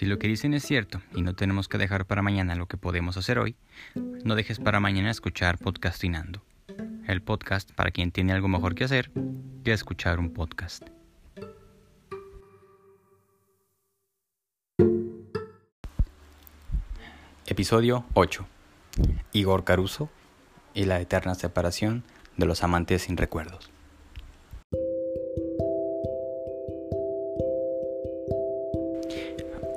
Si 0.00 0.06
lo 0.06 0.18
que 0.18 0.28
dicen 0.28 0.54
es 0.54 0.62
cierto 0.62 1.02
y 1.14 1.20
no 1.20 1.34
tenemos 1.34 1.68
que 1.68 1.76
dejar 1.76 2.06
para 2.06 2.22
mañana 2.22 2.54
lo 2.54 2.64
que 2.64 2.78
podemos 2.78 3.18
hacer 3.18 3.38
hoy, 3.38 3.54
no 4.24 4.34
dejes 4.34 4.58
para 4.58 4.80
mañana 4.80 5.10
escuchar 5.10 5.58
Podcastinando, 5.58 6.42
el 7.06 7.20
podcast 7.20 7.70
para 7.72 7.90
quien 7.90 8.10
tiene 8.10 8.32
algo 8.32 8.48
mejor 8.48 8.74
que 8.74 8.84
hacer 8.84 9.10
que 9.62 9.74
escuchar 9.74 10.18
un 10.18 10.32
podcast. 10.32 10.88
Episodio 17.44 18.06
8. 18.14 18.46
Igor 19.34 19.64
Caruso 19.64 20.08
y 20.72 20.86
la 20.86 20.98
eterna 20.98 21.34
separación 21.34 22.04
de 22.38 22.46
los 22.46 22.62
amantes 22.62 23.02
sin 23.02 23.18
recuerdos. 23.18 23.70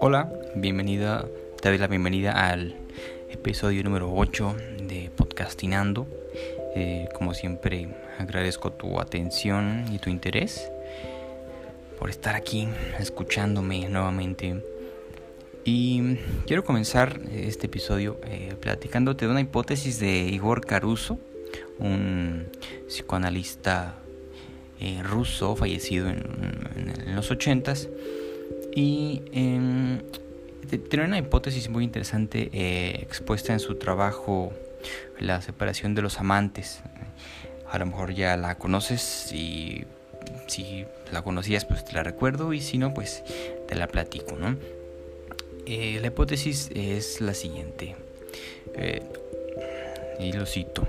Hola, 0.06 0.30
bienvenida, 0.54 1.26
te 1.62 1.70
doy 1.70 1.78
la 1.78 1.88
bienvenida 1.88 2.50
al 2.50 2.76
episodio 3.30 3.86
número 3.86 4.14
8 4.14 4.54
de 4.86 5.10
Podcastinando. 5.16 6.08
Eh, 6.76 7.08
como 7.14 7.34
siempre, 7.34 7.88
agradezco 8.20 8.74
tu 8.74 9.00
atención 9.00 9.86
y 9.94 10.00
tu 10.00 10.10
interés 10.10 10.70
por 11.98 12.10
estar 12.10 12.36
aquí 12.36 12.68
escuchándome 13.00 13.88
nuevamente. 13.88 14.62
Y 15.64 16.18
quiero 16.48 16.66
comenzar 16.66 17.22
este 17.32 17.68
episodio 17.68 18.20
eh, 18.26 18.56
platicándote 18.60 19.24
de 19.24 19.32
una 19.32 19.40
hipótesis 19.40 20.02
de 20.02 20.24
Igor 20.24 20.66
Caruso, 20.66 21.18
un 21.80 22.50
psicoanalista 22.88 23.96
eh, 24.82 25.02
ruso 25.02 25.56
fallecido 25.56 26.10
en, 26.10 26.26
en 27.06 27.16
los 27.16 27.32
ochentas 27.32 27.88
y 28.76 29.22
eh, 29.32 30.02
tiene 30.90 31.06
una 31.06 31.18
hipótesis 31.18 31.70
muy 31.70 31.84
interesante 31.84 32.50
eh, 32.54 33.00
expuesta 33.02 33.54
en 33.54 33.60
su 33.60 33.76
trabajo 33.76 34.54
La 35.20 35.42
separación 35.42 35.96
de 35.96 36.02
los 36.02 36.20
amantes. 36.20 36.82
A 37.70 37.78
lo 37.80 37.86
mejor 37.86 38.14
ya 38.14 38.38
la 38.38 38.56
conoces 38.56 39.32
y 39.32 39.86
si 40.48 40.86
la 41.12 41.22
conocías 41.22 41.66
pues 41.66 41.86
te 41.86 41.94
la 41.94 42.04
recuerdo 42.04 42.54
y 42.54 42.62
si 42.62 42.78
no 42.78 42.94
pues 42.94 43.24
te 43.68 43.76
la 43.76 43.88
platico, 43.88 44.36
¿no? 44.36 44.58
Eh, 45.66 46.00
la 46.02 46.08
hipótesis 46.08 46.70
es 46.76 47.22
la 47.22 47.34
siguiente. 47.34 47.96
Eh, 48.76 49.02
y 50.20 50.34
lo 50.34 50.46
cito. 50.46 50.88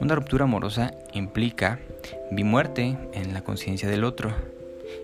Una 0.00 0.14
ruptura 0.14 0.44
amorosa 0.44 0.92
implica 1.12 1.78
mi 2.30 2.44
muerte 2.44 2.96
en 3.12 3.34
la 3.34 3.42
conciencia 3.42 3.88
del 3.88 4.04
otro 4.04 4.34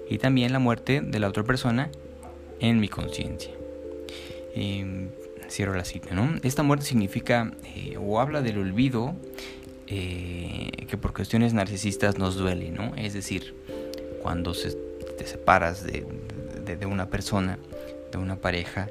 y 0.08 0.18
también 0.18 0.52
la 0.52 0.58
muerte 0.58 1.00
de 1.00 1.18
la 1.18 1.28
otra 1.28 1.42
persona 1.42 1.90
en 2.60 2.80
mi 2.80 2.88
conciencia. 2.88 3.52
Eh, 4.54 5.08
cierro 5.48 5.74
la 5.74 5.84
cita, 5.84 6.14
¿no? 6.14 6.38
Esta 6.42 6.62
muerte 6.62 6.84
significa 6.84 7.52
eh, 7.74 7.96
o 8.00 8.20
habla 8.20 8.42
del 8.42 8.58
olvido 8.58 9.14
eh, 9.86 10.70
que 10.88 10.96
por 10.96 11.12
cuestiones 11.12 11.54
narcisistas 11.54 12.18
nos 12.18 12.36
duele, 12.36 12.70
¿no? 12.70 12.94
Es 12.96 13.14
decir, 13.14 13.54
cuando 14.22 14.52
te 14.52 15.26
separas 15.26 15.84
de, 15.84 16.06
de 16.64 16.86
una 16.86 17.06
persona, 17.06 17.58
de 18.10 18.18
una 18.18 18.36
pareja, 18.36 18.88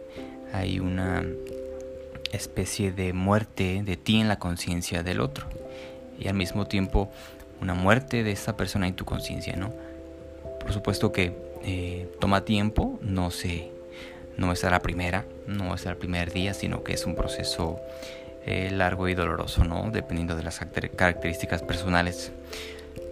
hay 0.53 0.80
una 0.80 1.25
especie 2.31 2.91
de 2.91 3.13
muerte 3.13 3.81
de 3.83 3.97
ti 3.97 4.19
en 4.19 4.27
la 4.27 4.39
conciencia 4.39 5.03
del 5.03 5.19
otro 5.19 5.47
y 6.19 6.27
al 6.27 6.36
mismo 6.36 6.66
tiempo 6.67 7.09
una 7.61 7.73
muerte 7.73 8.23
de 8.23 8.31
esta 8.31 8.58
persona 8.58 8.88
en 8.88 8.95
tu 8.95 9.05
conciencia, 9.05 9.55
¿no? 9.55 9.73
Por 10.59 10.73
supuesto 10.73 11.11
que 11.11 11.44
eh, 11.67 12.08
toma 12.19 12.45
tiempo, 12.45 12.99
no 13.02 13.31
se, 13.31 13.69
no 14.38 14.52
es 14.52 14.63
a 14.63 14.69
la 14.69 14.81
primera, 14.81 15.25
no 15.47 15.73
es 15.73 15.88
al 15.88 15.97
primer 15.97 16.31
día, 16.31 16.53
sino 16.53 16.83
que 16.83 16.93
es 16.93 17.08
un 17.08 17.15
proceso 17.15 17.80
eh, 18.45 18.70
largo 18.71 19.08
y 19.09 19.15
doloroso, 19.15 19.64
¿no? 19.64 19.89
Dependiendo 19.89 20.36
de 20.36 20.43
las 20.43 20.59
características 20.59 21.64
personales 21.64 22.31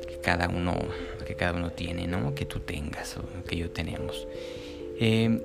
que 0.08 0.20
cada 0.20 0.50
uno, 0.50 0.76
que 1.26 1.34
cada 1.34 1.54
uno 1.54 1.72
tiene, 1.72 2.06
¿no? 2.06 2.36
Que 2.36 2.46
tú 2.46 2.60
tengas 2.60 3.18
o 3.18 3.24
que 3.44 3.58
yo 3.58 3.72
tenemos. 3.72 4.28
Eh, 5.00 5.42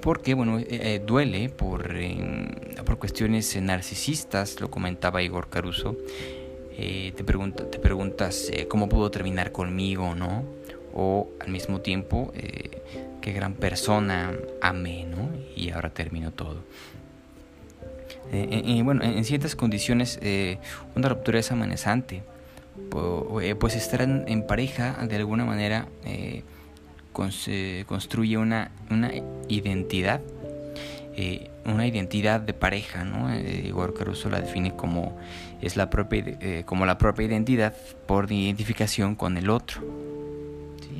porque, 0.00 0.32
bueno, 0.32 0.60
duele 1.06 1.50
por, 1.50 1.94
por 2.86 2.98
cuestiones 2.98 3.54
narcisistas, 3.60 4.60
lo 4.60 4.70
comentaba 4.70 5.22
Igor 5.22 5.48
Caruso. 5.48 5.96
te, 6.76 7.24
pregunta, 7.24 7.70
te 7.70 7.78
preguntas 7.78 8.50
cómo 8.68 8.88
pudo 8.88 9.10
terminar 9.10 9.52
conmigo, 9.52 10.14
¿no? 10.14 10.63
O 10.94 11.28
al 11.40 11.48
mismo 11.50 11.80
tiempo 11.80 12.32
eh, 12.34 12.82
qué 13.20 13.32
gran 13.32 13.54
persona 13.54 14.32
amé, 14.62 15.04
¿no? 15.04 15.28
Y 15.56 15.70
ahora 15.70 15.90
termino 15.90 16.30
todo. 16.30 16.62
Eh, 18.32 18.48
eh, 18.50 18.62
y 18.64 18.82
bueno, 18.82 19.02
en 19.02 19.24
ciertas 19.24 19.56
condiciones 19.56 20.18
una 20.94 21.08
ruptura 21.08 21.40
es 21.40 21.50
amenazante, 21.50 22.22
pues 22.90 23.74
estar 23.74 24.02
en, 24.02 24.46
pareja 24.46 25.04
de 25.06 25.16
alguna 25.16 25.44
manera 25.44 25.88
construye 27.12 28.38
una, 28.38 28.70
una 28.90 29.12
identidad, 29.48 30.20
una 31.64 31.86
identidad 31.86 32.40
de 32.40 32.54
pareja, 32.54 33.04
¿no? 33.04 33.36
Igor 33.36 33.94
Caruso 33.94 34.30
la 34.30 34.40
define 34.40 34.74
como, 34.74 35.16
es 35.60 35.76
la 35.76 35.90
propia, 35.90 36.64
como 36.64 36.86
la 36.86 36.98
propia 36.98 37.26
identidad 37.26 37.74
por 38.06 38.30
identificación 38.30 39.16
con 39.16 39.36
el 39.36 39.50
otro 39.50 39.82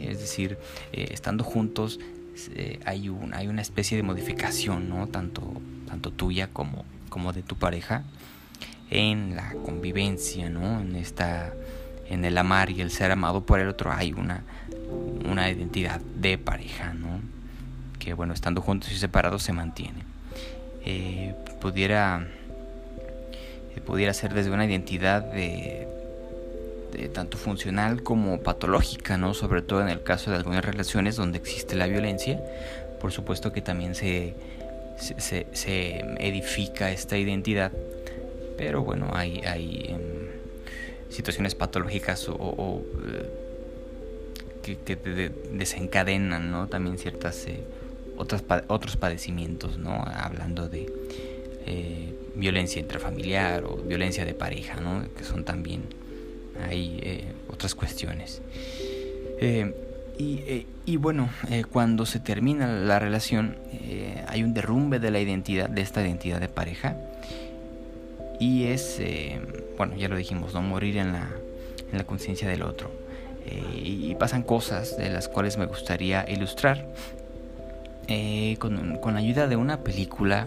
es 0.09 0.21
decir, 0.21 0.59
eh, 0.93 1.09
estando 1.11 1.45
juntos 1.45 2.01
eh, 2.55 2.81
hay, 2.85 3.09
un, 3.09 3.35
hay 3.35 3.47
una 3.47 3.63
especie 3.63 3.97
de 3.97 4.03
modificación, 4.03 4.89
¿no? 4.89 5.07
Tanto, 5.07 5.43
tanto 5.89 6.11
tuya 6.11 6.49
como, 6.49 6.85
como 7.09 7.33
de 7.33 7.43
tu 7.43 7.57
pareja 7.57 8.05
en 8.91 9.37
la 9.37 9.53
convivencia, 9.65 10.51
¿no? 10.51 10.81
En 10.81 10.97
esta 10.97 11.53
en 12.09 12.25
el 12.25 12.37
amar 12.37 12.71
y 12.71 12.81
el 12.81 12.91
ser 12.91 13.11
amado 13.11 13.45
por 13.45 13.61
el 13.61 13.69
otro 13.69 13.91
hay 13.91 14.13
una, 14.13 14.43
una 15.29 15.51
identidad 15.51 16.01
de 16.01 16.39
pareja, 16.39 16.93
¿no? 16.93 17.21
Que 17.99 18.13
bueno, 18.13 18.35
estando 18.35 18.61
juntos 18.61 18.93
y 18.93 18.97
separados 18.97 19.43
se 19.43 19.53
mantiene. 19.53 20.03
Eh, 20.85 21.35
pudiera, 21.61 22.27
pudiera 23.87 24.13
ser 24.13 24.35
desde 24.35 24.51
una 24.51 24.67
identidad 24.67 25.23
de, 25.23 25.89
este, 26.95 27.09
tanto 27.09 27.37
funcional 27.39 28.03
como 28.03 28.41
patológica, 28.41 29.19
¿no? 29.19 29.35
Sobre 29.35 29.63
todo 29.63 29.83
en 29.83 29.89
el 29.89 30.03
caso 30.03 30.31
de 30.31 30.37
algunas 30.37 30.65
relaciones 30.65 31.17
donde 31.17 31.39
existe 31.39 31.75
la 31.75 31.87
violencia. 31.87 32.41
Por 33.01 33.11
supuesto 33.13 33.53
que 33.53 33.61
también 33.61 33.95
se, 33.95 34.35
se, 34.99 36.05
edifica 36.21 36.91
esta 36.93 37.19
identidad, 37.19 37.73
pero 38.57 38.83
bueno, 38.83 39.11
hay, 39.13 39.41
hay 39.41 39.87
em, 39.89 40.01
situaciones 41.11 41.55
patológicas 41.55 42.29
o, 42.29 42.83
eh, 44.67 44.77
que, 44.87 45.31
desencadenan, 45.53 46.51
¿no? 46.51 46.69
También 46.69 46.99
ciertas 46.99 47.47
eh, 47.49 47.61
otras, 48.17 48.45
otros 48.69 48.97
padecimientos, 48.97 49.79
¿no? 49.79 50.05
Hablando 50.07 50.69
de 50.69 50.87
eh, 51.67 52.15
violencia 52.37 52.81
intrafamiliar 52.81 53.65
o 53.65 53.77
violencia 53.77 54.25
de 54.25 54.35
pareja, 54.35 54.81
¿no? 54.81 55.05
Que 55.17 55.25
son 55.25 55.45
también 55.45 55.83
hay 56.63 56.99
eh, 57.03 57.25
otras 57.49 57.75
cuestiones. 57.75 58.41
Eh, 59.41 59.75
eh, 60.19 60.67
y, 60.87 60.97
bueno, 60.97 61.29
cuando 61.73 62.07
se 62.07 62.21
termina 62.21 62.67
la 62.67 62.99
relación, 62.99 63.57
hay 64.29 64.43
un 64.45 64.55
derrumbe 64.55 65.01
de 65.01 65.11
la 65.11 65.19
identidad, 65.19 65.69
de 65.69 65.81
esta 65.81 66.03
identidad 66.03 66.41
de 66.41 66.49
pareja. 66.49 66.97
Y 68.39 68.65
es, 68.65 69.01
bueno, 69.77 69.97
ya 69.97 70.09
lo 70.09 70.17
dijimos, 70.17 70.55
no 70.55 70.63
morir 70.63 70.99
en 70.99 71.13
la, 71.13 71.31
en 71.91 71.99
la 71.99 72.05
conciencia 72.05 72.49
del 72.49 72.63
otro. 72.63 72.91
y 73.75 74.15
pasan 74.15 74.43
cosas 74.43 74.97
de 74.97 75.11
las 75.11 75.29
cuales 75.29 75.57
me 75.57 75.67
gustaría 75.67 76.25
ilustrar 76.31 76.87
con, 78.59 78.99
con, 78.99 79.15
la 79.15 79.21
ayuda 79.21 79.49
de 79.49 79.57
una 79.57 79.81
película 79.81 80.47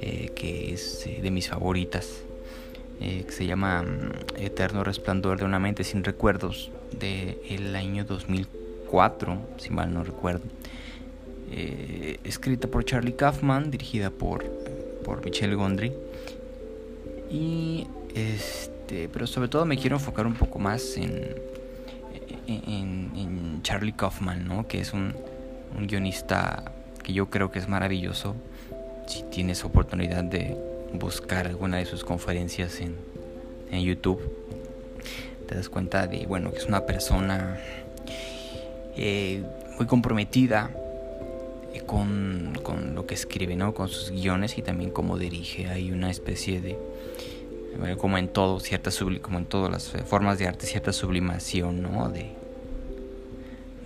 que 0.00 0.74
es 0.74 1.08
de 1.22 1.30
mis 1.30 1.48
favoritas. 1.48 2.24
Eh, 3.02 3.24
que 3.26 3.32
se 3.32 3.46
llama 3.46 3.82
mm, 3.82 4.42
Eterno 4.42 4.84
Resplandor 4.84 5.38
de 5.38 5.46
una 5.46 5.58
mente 5.58 5.84
sin 5.84 6.04
recuerdos 6.04 6.70
del 6.98 7.74
año 7.74 8.04
2004, 8.04 9.38
si 9.56 9.70
mal 9.70 9.94
no 9.94 10.04
recuerdo. 10.04 10.42
Eh, 11.50 12.18
escrita 12.24 12.68
por 12.68 12.84
Charlie 12.84 13.14
Kaufman, 13.14 13.70
dirigida 13.70 14.10
por, 14.10 14.44
por 15.02 15.24
Michelle 15.24 15.54
Gondry. 15.54 15.92
Y 17.30 17.86
este, 18.14 19.08
pero 19.08 19.26
sobre 19.26 19.48
todo 19.48 19.64
me 19.64 19.78
quiero 19.78 19.96
enfocar 19.96 20.26
un 20.26 20.34
poco 20.34 20.58
más 20.58 20.98
en, 20.98 21.36
en, 22.46 23.12
en 23.16 23.62
Charlie 23.62 23.92
Kaufman, 23.92 24.46
¿no? 24.46 24.68
que 24.68 24.78
es 24.78 24.92
un, 24.92 25.14
un 25.74 25.86
guionista 25.86 26.70
que 27.02 27.14
yo 27.14 27.30
creo 27.30 27.50
que 27.50 27.60
es 27.60 27.68
maravilloso. 27.68 28.36
Si 29.06 29.22
tienes 29.22 29.64
oportunidad 29.64 30.22
de, 30.22 30.56
buscar 30.94 31.46
alguna 31.46 31.78
de 31.78 31.86
sus 31.86 32.04
conferencias 32.04 32.80
en, 32.80 32.96
en 33.70 33.82
YouTube, 33.82 34.20
te 35.46 35.54
das 35.54 35.68
cuenta 35.68 36.06
de, 36.06 36.26
bueno, 36.26 36.50
que 36.52 36.58
es 36.58 36.66
una 36.66 36.86
persona 36.86 37.58
eh, 38.96 39.42
muy 39.76 39.86
comprometida 39.86 40.70
con, 41.86 42.52
con, 42.62 42.94
lo 42.94 43.06
que 43.06 43.14
escribe, 43.14 43.56
¿no? 43.56 43.74
Con 43.74 43.88
sus 43.88 44.10
guiones 44.10 44.58
y 44.58 44.62
también 44.62 44.90
cómo 44.90 45.18
dirige. 45.18 45.68
Hay 45.68 45.90
una 45.90 46.10
especie 46.10 46.60
de, 46.60 46.76
como 47.96 48.18
en 48.18 48.28
todo, 48.28 48.60
cierta 48.60 48.90
como 49.22 49.38
en 49.38 49.46
todas 49.46 49.70
las 49.70 49.88
formas 50.06 50.38
de 50.38 50.46
arte, 50.46 50.66
cierta 50.66 50.92
sublimación, 50.92 51.82
¿no? 51.82 52.08
De, 52.10 52.30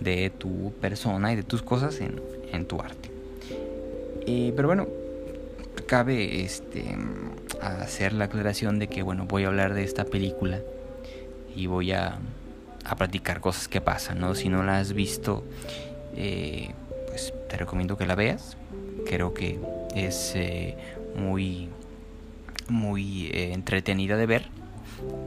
de 0.01 0.29
tu 0.29 0.73
persona 0.81 1.33
y 1.33 1.35
de 1.35 1.43
tus 1.43 1.61
cosas 1.61 1.99
en, 2.01 2.21
en 2.51 2.65
tu 2.65 2.79
arte. 2.79 3.09
Eh, 4.27 4.53
pero 4.55 4.67
bueno, 4.67 4.87
cabe 5.75 6.43
este, 6.43 6.95
hacer 7.61 8.13
la 8.13 8.25
aclaración 8.25 8.79
de 8.79 8.87
que, 8.87 9.03
bueno, 9.03 9.25
voy 9.25 9.43
a 9.43 9.47
hablar 9.47 9.73
de 9.73 9.83
esta 9.83 10.05
película 10.05 10.59
y 11.55 11.67
voy 11.67 11.91
a, 11.91 12.19
a 12.85 12.95
platicar 12.95 13.41
cosas 13.41 13.67
que 13.67 13.81
pasan, 13.81 14.19
¿no? 14.19 14.35
Si 14.35 14.49
no 14.49 14.63
la 14.63 14.79
has 14.79 14.93
visto, 14.93 15.43
eh, 16.15 16.69
pues 17.07 17.33
te 17.49 17.57
recomiendo 17.57 17.97
que 17.97 18.05
la 18.05 18.15
veas. 18.15 18.57
Creo 19.05 19.33
que 19.33 19.59
es 19.95 20.33
eh, 20.35 20.75
muy, 21.15 21.69
muy 22.69 23.27
eh, 23.27 23.53
entretenida 23.53 24.17
de 24.17 24.25
ver, 24.25 24.45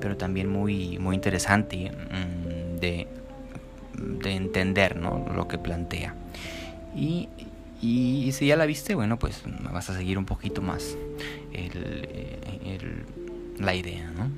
pero 0.00 0.16
también 0.16 0.48
muy, 0.48 0.98
muy 0.98 1.14
interesante 1.14 1.90
mm, 1.90 2.78
de, 2.78 3.06
de 3.94 4.30
entender, 4.32 4.96
¿no? 4.96 5.26
Lo 5.34 5.48
que 5.48 5.58
plantea. 5.58 6.14
Y, 6.94 7.28
y, 7.80 8.30
si 8.32 8.46
ya 8.46 8.56
la 8.56 8.66
viste, 8.66 8.94
bueno, 8.94 9.18
pues 9.18 9.42
vas 9.72 9.90
a 9.90 9.96
seguir 9.96 10.18
un 10.18 10.24
poquito 10.24 10.62
más 10.62 10.96
el, 11.52 13.04
la 13.58 13.74
idea, 13.74 14.10
¿no? 14.16 14.30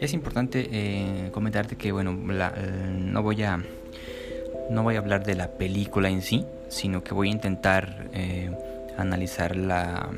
Es 0.00 0.12
importante 0.12 0.68
eh, 0.70 1.30
comentarte 1.32 1.76
que 1.76 1.90
bueno, 1.90 2.12
no 2.12 3.22
voy 3.22 3.42
a 3.42 3.58
no 4.70 4.82
voy 4.82 4.96
a 4.96 4.98
hablar 4.98 5.24
de 5.24 5.34
la 5.34 5.52
película 5.52 6.08
en 6.08 6.22
sí, 6.22 6.44
sino 6.68 7.02
que 7.02 7.14
voy 7.14 7.28
a 7.28 7.32
intentar 7.32 8.08
eh, 8.12 8.50
analizar 8.96 9.56
la, 9.56 10.10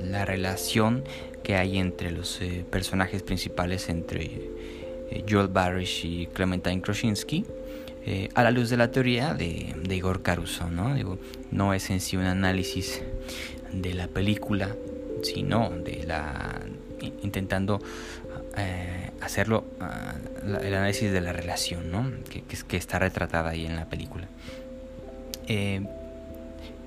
la, 0.00 0.24
relación 0.24 1.04
que 1.42 1.56
hay 1.56 1.78
entre 1.78 2.10
los 2.10 2.40
eh, 2.40 2.64
personajes 2.70 3.22
principales, 3.22 3.88
entre 3.88 4.50
Joel 5.28 5.48
Barish 5.48 6.04
y 6.04 6.26
Clementine 6.26 6.80
Kroshinsky, 6.80 7.44
a 8.34 8.42
la 8.42 8.50
luz 8.50 8.70
de 8.70 8.76
la 8.76 8.90
teoría 8.90 9.34
de, 9.34 9.74
Igor 9.88 10.22
Caruso. 10.22 10.68
¿no? 10.70 10.94
No 11.50 11.74
es 11.74 11.90
en 11.90 12.00
sí 12.00 12.16
un 12.16 12.24
análisis 12.24 13.02
de 13.72 13.94
la 13.94 14.08
película, 14.08 14.74
sino 15.22 15.70
de 15.70 16.04
la 16.06 16.60
intentando 17.22 17.80
eh, 18.56 19.10
hacerlo, 19.20 19.64
ah, 19.80 20.14
el 20.62 20.74
análisis 20.74 21.10
de 21.10 21.20
la 21.20 21.32
relación, 21.32 21.90
¿no? 21.90 22.10
que, 22.28 22.42
que, 22.42 22.76
está 22.76 22.98
retratada 22.98 23.50
ahí 23.50 23.66
en 23.66 23.76
la 23.76 23.86
película. 23.86 24.26
Eh, 25.48 25.80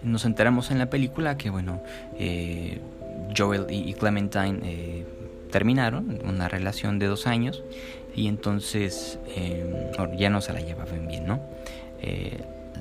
nos 0.04 0.26
enteramos 0.26 0.70
en 0.70 0.78
la 0.78 0.90
película 0.90 1.38
que, 1.38 1.50
bueno, 1.50 1.82
eh, 2.20 2.80
Joel 3.36 3.68
y, 3.70 3.94
Clementine 3.94 5.06
terminaron 5.52 6.20
una 6.26 6.48
relación 6.48 7.00
de 7.00 7.08
dos 7.08 7.28
años 7.28 7.64
y 8.16 8.28
entonces 8.28 9.20
ya 10.18 10.30
no 10.30 10.42
se 10.42 10.54
la 10.54 10.62
llevaban 10.62 11.08
bien, 11.08 11.28
¿no? 11.28 11.42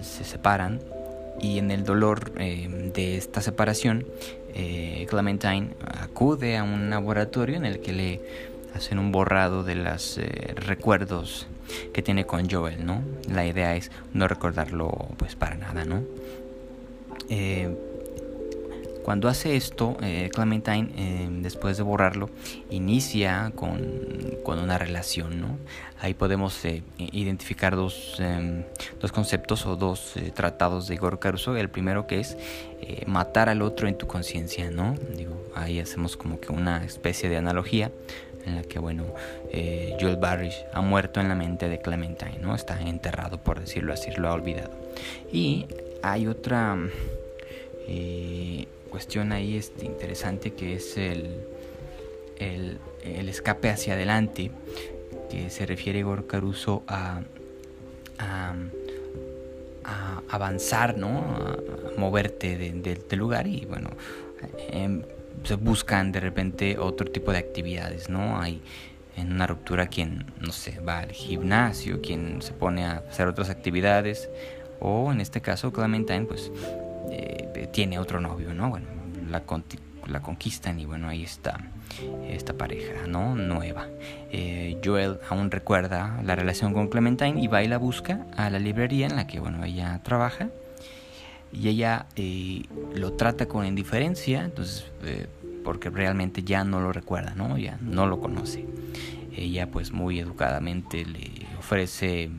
se 0.00 0.25
separan 0.25 0.81
y 1.40 1.58
en 1.58 1.70
el 1.70 1.84
dolor 1.84 2.32
de 2.32 3.16
esta 3.16 3.40
separación, 3.40 4.06
Clementine 5.08 5.70
acude 5.84 6.56
a 6.56 6.62
un 6.62 6.90
laboratorio 6.90 7.56
en 7.56 7.64
el 7.64 7.81
que 7.81 7.92
le 7.92 8.20
hacen 8.75 8.98
un 8.98 9.12
borrado 9.12 9.62
de 9.62 9.76
los 9.76 10.19
eh, 10.19 10.54
recuerdos 10.56 11.46
que 11.92 12.02
tiene 12.02 12.26
con 12.26 12.50
Joel, 12.50 12.84
¿no? 12.84 13.02
La 13.32 13.46
idea 13.46 13.75
es 13.76 13.90
no 14.12 14.28
recordarlo 14.28 14.90
pues 15.16 15.36
para 15.36 15.56
nada, 15.56 15.84
¿no? 15.84 16.02
Eh, 19.04 19.06
cuando 19.06 19.28
hace 19.28 19.56
esto, 19.56 19.96
eh, 20.02 20.30
Clementine, 20.32 21.40
después 21.42 21.76
de 21.76 21.82
borrarlo, 21.82 22.30
inicia 22.70 23.52
con, 23.54 23.80
con 24.42 24.58
una 24.58 24.78
relación, 24.78 25.40
¿no? 25.40 25.58
Ahí 26.00 26.14
podemos 26.14 26.62
identificar 26.98 27.76
dos, 27.76 28.20
dos, 29.00 29.12
conceptos 29.12 29.64
o 29.64 29.76
dos 29.76 30.14
tratados 30.34 30.88
de 30.88 30.94
Igor 30.94 31.18
Caruso. 31.18 31.56
El 31.56 31.70
primero 31.70 32.06
que 32.06 32.20
es 32.20 32.36
matar 33.06 33.48
al 33.48 33.62
otro 33.62 33.88
en 33.88 33.96
tu 33.96 34.06
conciencia, 34.06 34.70
¿no? 34.70 34.96
Ahí 35.54 35.80
hacemos 35.80 36.16
como 36.16 36.40
que 36.40 36.52
una 36.52 36.84
especie 36.84 37.30
de 37.30 37.38
analogía 37.38 37.90
en 38.46 38.56
la 38.56 38.62
que, 38.62 38.78
bueno, 38.78 39.04
eh, 39.50 39.96
Joel 40.00 40.16
Barish 40.16 40.64
ha 40.72 40.80
muerto 40.80 41.20
en 41.20 41.28
la 41.28 41.34
mente 41.34 41.68
de 41.68 41.78
Clementine, 41.78 42.38
¿no? 42.40 42.54
Está 42.54 42.80
enterrado, 42.80 43.38
por 43.38 43.60
decirlo 43.60 43.92
así, 43.92 44.10
lo 44.12 44.28
ha 44.28 44.34
olvidado. 44.34 44.70
Y 45.32 45.66
hay 46.02 46.26
otra 46.26 46.76
eh, 47.88 48.66
cuestión 48.94 49.32
ahí 49.32 49.56
este, 49.56 49.87
interesante 49.87 50.52
que 50.52 50.75
es 50.76 50.96
el, 50.96 51.41
el, 52.38 52.79
escape 53.29 53.69
hacia 53.69 53.94
adelante, 53.94 54.52
que 55.29 55.50
se 55.50 55.67
refiere 55.67 55.99
Igor 55.99 56.29
Caruso 56.29 56.85
a, 56.87 57.23
a, 58.20 58.55
avanzar, 60.29 60.96
¿no? 60.96 61.19
A, 61.19 61.56
moverte 61.99 62.56
del 62.56 63.19
lugar 63.19 63.49
y, 63.49 63.64
bueno, 63.64 63.91
em, 64.70 65.02
se 65.43 65.56
buscan 65.56 66.12
de 66.12 66.20
repente 66.20 66.79
otro 66.79 67.11
tipo 67.11 67.32
de 67.32 67.38
actividades, 67.38 68.08
¿no? 68.08 68.41
Hay 68.41 68.62
en 69.17 69.32
una 69.32 69.49
ruptura 69.49 69.88
quien, 69.88 70.25
no 70.38 70.52
sé, 70.52 70.79
va 70.79 71.00
al 71.00 71.11
gimnasio, 71.11 72.00
quien 72.00 72.43
se 72.43 72.52
pone 72.52 72.85
a 72.85 73.02
hacer 73.11 73.26
otras 73.26 73.50
actividades, 73.50 74.31
o 74.79 75.11
en 75.11 75.20
este 75.20 75.41
caso 75.41 75.73
Clementine, 75.73 76.26
pues, 76.26 76.52
eh, 77.10 77.68
tiene 77.72 77.98
otro 77.98 78.20
novio, 78.20 78.54
¿no? 78.54 78.70
Bueno, 78.70 78.86
la, 79.30 79.42
la 80.06 80.20
conquistan 80.20 80.80
y 80.80 80.86
bueno, 80.86 81.08
ahí 81.08 81.22
está 81.22 81.58
esta 82.28 82.54
pareja, 82.54 83.06
¿no? 83.06 83.34
Nueva. 83.34 83.86
Eh, 84.32 84.78
Joel 84.84 85.18
aún 85.28 85.50
recuerda 85.50 86.20
la 86.24 86.34
relación 86.34 86.72
con 86.72 86.88
Clementine 86.88 87.40
y 87.40 87.46
va 87.46 87.62
y 87.62 87.68
la 87.68 87.78
busca 87.78 88.26
a 88.36 88.50
la 88.50 88.58
librería 88.58 89.06
en 89.06 89.16
la 89.16 89.26
que, 89.26 89.40
bueno, 89.40 89.64
ella 89.64 90.00
trabaja 90.02 90.48
y 91.52 91.68
ella 91.68 92.06
eh, 92.16 92.62
lo 92.94 93.12
trata 93.12 93.46
con 93.46 93.64
indiferencia, 93.64 94.44
entonces 94.44 94.84
porque 95.64 95.90
realmente 95.90 96.43
ya 96.43 96.62
no 96.62 96.81
lo 96.81 96.93
recuerda, 96.93 97.34
¿no? 97.34 97.56
Ya 97.58 97.79
no 97.81 98.06
lo 98.06 98.20
conoce. 98.20 98.67
Ella 99.34 99.70
pues 99.70 99.90
muy 99.90 100.20
educadamente 100.20 101.05
le 101.05 101.31
ofrece 101.58 102.31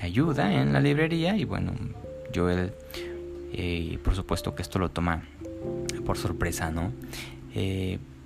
ayuda 0.00 0.52
en 0.52 0.72
la 0.72 0.80
librería 0.80 1.36
y 1.36 1.44
bueno, 1.44 1.72
Joel 2.34 2.74
eh, 3.52 3.98
por 4.02 4.14
supuesto 4.14 4.54
que 4.54 4.62
esto 4.62 4.78
lo 4.78 4.90
toma 4.90 5.22
por 6.04 6.18
sorpresa, 6.18 6.70
¿no? 6.70 6.92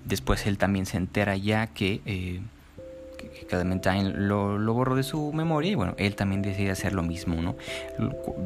después 0.05 0.47
él 0.47 0.57
también 0.57 0.87
se 0.87 0.97
entera 0.97 1.37
ya 1.37 1.67
que 1.67 2.41
que 3.17 3.47
Clementine 3.47 4.11
lo, 4.11 4.59
lo, 4.59 4.75
borró 4.75 4.97
de 4.97 5.03
su 5.03 5.33
memoria 5.33 5.73
y 5.73 5.75
bueno, 5.75 5.95
él 5.99 6.15
también 6.17 6.43
decide 6.43 6.71
hacer 6.71 6.93
lo 6.93 7.03
mismo, 7.03 7.41
¿no? 7.41 7.57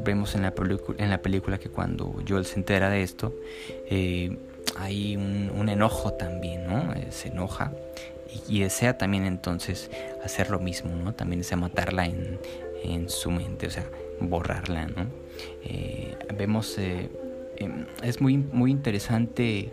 Vemos 0.04 0.34
en 0.34 0.42
la, 0.42 0.54
en 0.98 1.10
la 1.10 1.22
película 1.22 1.58
que 1.58 1.68
cuando 1.68 2.22
Joel 2.28 2.44
se 2.44 2.56
entera 2.56 2.90
de 2.90 3.02
esto, 3.02 3.34
eh, 3.88 4.36
hay 4.78 5.16
un, 5.16 5.68
enojo 5.68 6.12
también, 6.14 6.66
¿no? 6.66 6.92
Eh, 6.94 7.08
se 7.10 7.28
enoja 7.28 7.72
y, 8.48 8.60
desea 8.60 8.96
también 8.96 9.26
entonces 9.26 9.90
hacer 10.24 10.50
lo 10.50 10.58
mismo, 10.58 10.90
¿no? 10.94 11.12
También 11.14 11.40
desea 11.40 11.56
matarla 11.56 12.06
en, 12.06 12.38
en 12.82 13.08
su 13.08 13.30
mente, 13.30 13.66
o 13.66 13.70
sea, 13.70 13.86
borrarla, 14.20 14.86
¿no? 14.86 15.06
Eh, 15.64 16.16
vemos, 16.36 16.78
em, 16.78 17.86
es 18.02 18.20
muy, 18.20 18.36
muy 18.36 18.70
interesante 18.70 19.72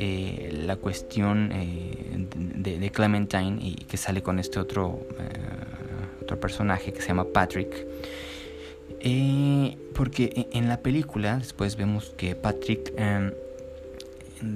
eh, 0.00 0.56
la 0.64 0.76
cuestión 0.76 1.50
eh, 1.52 2.28
de, 2.36 2.90
Clementine 2.90 3.58
y 3.60 3.74
que 3.74 3.96
sale 3.96 4.22
con 4.22 4.38
este 4.38 4.60
otro, 4.60 5.04
eh, 5.18 6.22
otro 6.22 6.38
personaje 6.38 6.92
que 6.92 7.02
se 7.02 7.08
llama 7.08 7.24
Patrick. 7.24 7.84
porque 9.94 10.46
en 10.52 10.68
la 10.68 10.76
película 10.82 11.38
después 11.38 11.74
vemos 11.74 12.14
que 12.16 12.36
Patrick 12.36 12.92
em, 12.96 13.32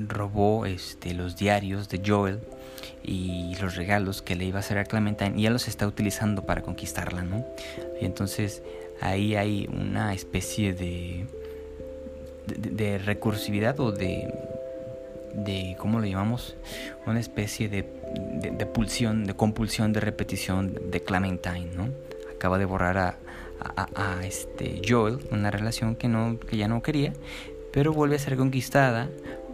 robó 0.06 0.64
este, 0.64 1.12
los 1.12 1.36
diarios 1.36 1.88
de 1.88 2.00
Joel 2.06 2.38
y 3.02 3.56
los 3.60 3.74
regalos 3.74 4.22
que 4.22 4.36
le 4.36 4.44
iba 4.44 4.58
a 4.58 4.60
hacer 4.60 4.78
a 4.78 4.84
Clementine 4.84 5.32
y 5.36 5.42
ya 5.42 5.50
los 5.50 5.66
está 5.66 5.88
utilizando 5.88 6.46
para 6.46 6.62
conquistarla, 6.62 7.22
¿no? 7.22 7.44
Y 8.00 8.04
entonces 8.04 8.62
ahí 9.02 9.34
hay 9.34 9.68
una 9.72 10.14
especie 10.14 10.72
de, 10.72 11.26
de 12.46 12.98
recursividad 12.98 13.78
o 13.80 13.92
de, 13.92 14.32
de 15.34 15.76
¿cómo 15.78 16.00
lo 16.00 16.06
llamamos? 16.06 16.56
Una 17.06 17.20
especie 17.20 17.68
de, 17.68 17.84
de, 18.40 18.66
pulsión, 18.66 19.24
de 19.24 19.34
compulsión 19.34 19.92
de 19.92 20.00
repetición 20.00 20.90
de 20.90 21.00
Clementine, 21.00 21.70
¿no? 21.74 21.88
Acaba 22.34 22.58
de 22.58 22.64
borrar 22.64 22.98
a, 22.98 23.16
este 24.24 24.82
Joel, 24.88 25.20
una 25.30 25.52
relación 25.52 25.94
que, 25.94 26.08
no, 26.08 26.38
que 26.40 26.56
ya 26.56 26.66
no 26.66 26.82
quería, 26.82 27.12
pero 27.72 27.92
vuelve 27.92 28.16
a 28.16 28.18
ser 28.18 28.36
conquistada 28.36 29.08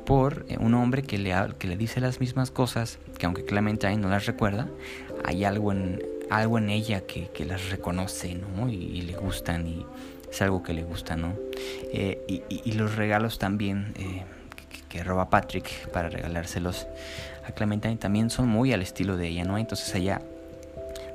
por 0.06 0.46
eh, 0.48 0.56
un 0.58 0.72
hombre 0.72 1.02
que 1.02 1.18
le, 1.18 1.34
que 1.58 1.68
le 1.68 1.76
dice 1.76 2.00
las 2.00 2.18
mismas 2.18 2.50
cosas, 2.50 2.98
que 3.18 3.26
aunque 3.26 3.44
Clementine 3.44 3.98
no 3.98 4.08
las 4.08 4.24
recuerda, 4.24 4.66
hay 5.24 5.44
algo 5.44 5.72
en, 5.72 6.00
algo 6.30 6.58
en 6.58 6.70
ella 6.70 7.02
que, 7.02 7.28
las 7.44 7.70
reconoce, 7.70 8.34
¿no? 8.34 8.68
Y, 8.68 9.02
le 9.02 9.14
gustan 9.14 9.66
y 9.66 9.84
es 10.30 10.42
algo 10.42 10.62
que 10.62 10.72
le 10.72 10.82
gusta, 10.82 11.16
¿no? 11.16 11.34
Eh, 11.92 12.42
y, 12.48 12.72
los 12.72 12.96
regalos 12.96 13.38
también 13.38 13.94
eh, 13.98 14.22
que, 14.88 15.02
roba 15.02 15.30
Patrick 15.30 15.88
para 15.90 16.08
regalárselos 16.08 16.86
a 17.46 17.52
Clementine 17.52 17.96
también 17.96 18.30
son 18.30 18.48
muy 18.48 18.72
al 18.72 18.82
estilo 18.82 19.16
de 19.16 19.28
ella, 19.28 19.44
¿no? 19.44 19.58
Entonces 19.58 19.94
ella, 19.94 20.20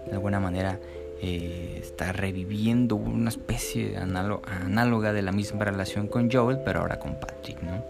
de 0.08 0.14
alguna 0.14 0.40
manera, 0.40 0.80
eh, 1.22 1.80
está 1.82 2.12
reviviendo 2.12 2.96
una 2.96 3.30
especie 3.30 3.98
análoga 3.98 5.14
de 5.14 5.22
la 5.22 5.32
misma 5.32 5.64
relación 5.64 6.08
con 6.08 6.30
Joel, 6.32 6.60
pero 6.66 6.82
ahora 6.82 7.00
con 7.00 7.20
Patrick, 7.20 7.62
¿no? 7.62 7.84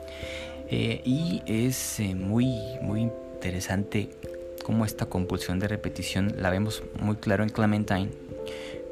y 0.76 1.44
es 1.46 2.02
muy, 2.16 2.58
muy 2.82 3.02
interesante 3.02 4.10
como 4.64 4.86
esta 4.86 5.06
compulsión 5.06 5.60
de 5.60 5.68
repetición 5.68 6.34
la 6.38 6.50
vemos 6.50 6.84
muy 7.00 7.18
claro 7.18 7.44
en 7.44 7.50
Clementine, 7.50 8.10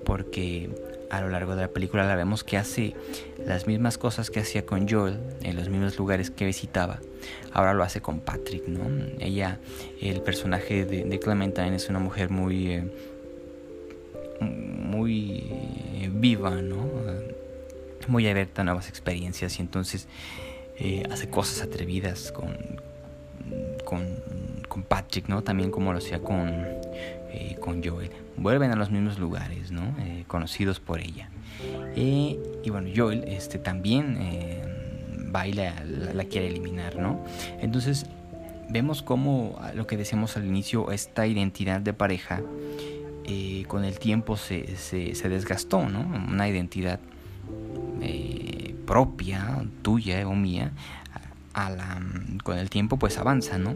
porque 0.06 0.70
a 1.12 1.20
lo 1.20 1.30
largo 1.30 1.56
de 1.56 1.64
la 1.64 1.68
película 1.68 2.06
la 2.06 2.16
vemos 2.16 2.44
que 2.44 2.58
hace 2.58 2.96
las 3.46 3.68
mismas 3.68 3.98
cosas 3.98 4.32
que 4.32 4.40
hacía 4.40 4.66
con 4.66 4.88
Joel 4.88 5.20
en 5.44 5.58
los 5.58 5.68
mismos 5.68 5.98
lugares 5.98 6.32
que 6.32 6.46
visitaba. 6.46 7.02
Ahora 7.52 7.74
lo 7.74 7.84
hace 7.84 8.02
con 8.02 8.22
Patrick, 8.22 8.66
¿no? 8.68 8.84
Ella, 9.20 9.60
el 10.00 10.22
personaje 10.22 10.86
de, 10.86 11.20
Clementine 11.20 11.76
es 11.76 11.90
una 11.90 12.00
mujer 12.00 12.30
muy, 12.30 12.72
eh, 12.72 12.84
muy 14.40 15.44
eh, 15.96 16.10
viva, 16.12 16.62
¿no? 16.62 16.90
Muy 18.08 18.28
abierta 18.28 18.62
a 18.62 18.66
nuevas 18.66 18.88
experiencias 18.88 19.60
y 19.60 19.62
entonces 19.62 20.08
eh, 20.78 21.04
hace 21.12 21.30
cosas 21.30 21.62
atrevidas 21.62 22.32
con, 22.32 22.58
con 23.84 24.08
con 24.72 24.84
Patrick, 24.84 25.28
¿no? 25.28 25.44
También 25.44 25.70
como 25.70 25.92
lo 25.92 25.98
hacía 25.98 26.22
con, 26.22 26.48
eh, 26.50 27.58
con 27.60 27.84
Joel. 27.84 28.10
Vuelven 28.38 28.72
a 28.72 28.78
los 28.78 28.90
mismos 28.90 29.20
lugares, 29.20 29.70
¿no? 29.70 29.94
Eh, 30.00 30.24
conocidos 30.28 30.80
por 30.80 31.02
ella. 31.02 31.30
Eh, 31.98 32.40
y 32.64 32.70
bueno, 32.70 32.90
Joel 32.96 33.26
este, 33.28 33.58
también 33.58 34.18
va 35.36 35.46
y 35.46 35.52
la, 35.52 35.74
quiere 36.30 36.48
eliminar, 36.48 36.96
¿no? 36.96 37.22
Entonces 37.60 38.06
vemos 38.70 39.02
cómo 39.02 39.60
lo 39.76 39.88
que 39.88 39.98
decíamos 39.98 40.38
al 40.38 40.46
inicio, 40.46 40.90
esta 40.92 41.28
identidad 41.28 41.82
de 41.82 41.92
pareja 41.92 42.42
con 43.68 43.86
el 43.86 44.00
tiempo 44.00 44.36
se, 44.38 44.78
se, 44.78 45.30
desgastó, 45.30 45.88
¿no? 45.90 46.00
Una 46.00 46.48
identidad 46.48 47.00
propia, 48.86 49.66
tuya 49.82 50.26
o 50.28 50.34
mía, 50.34 50.72
a 51.54 51.70
la, 51.70 52.02
con 52.44 52.58
el 52.58 52.70
tiempo 52.70 52.98
pues 52.98 53.18
avanza, 53.18 53.58
¿no? 53.58 53.76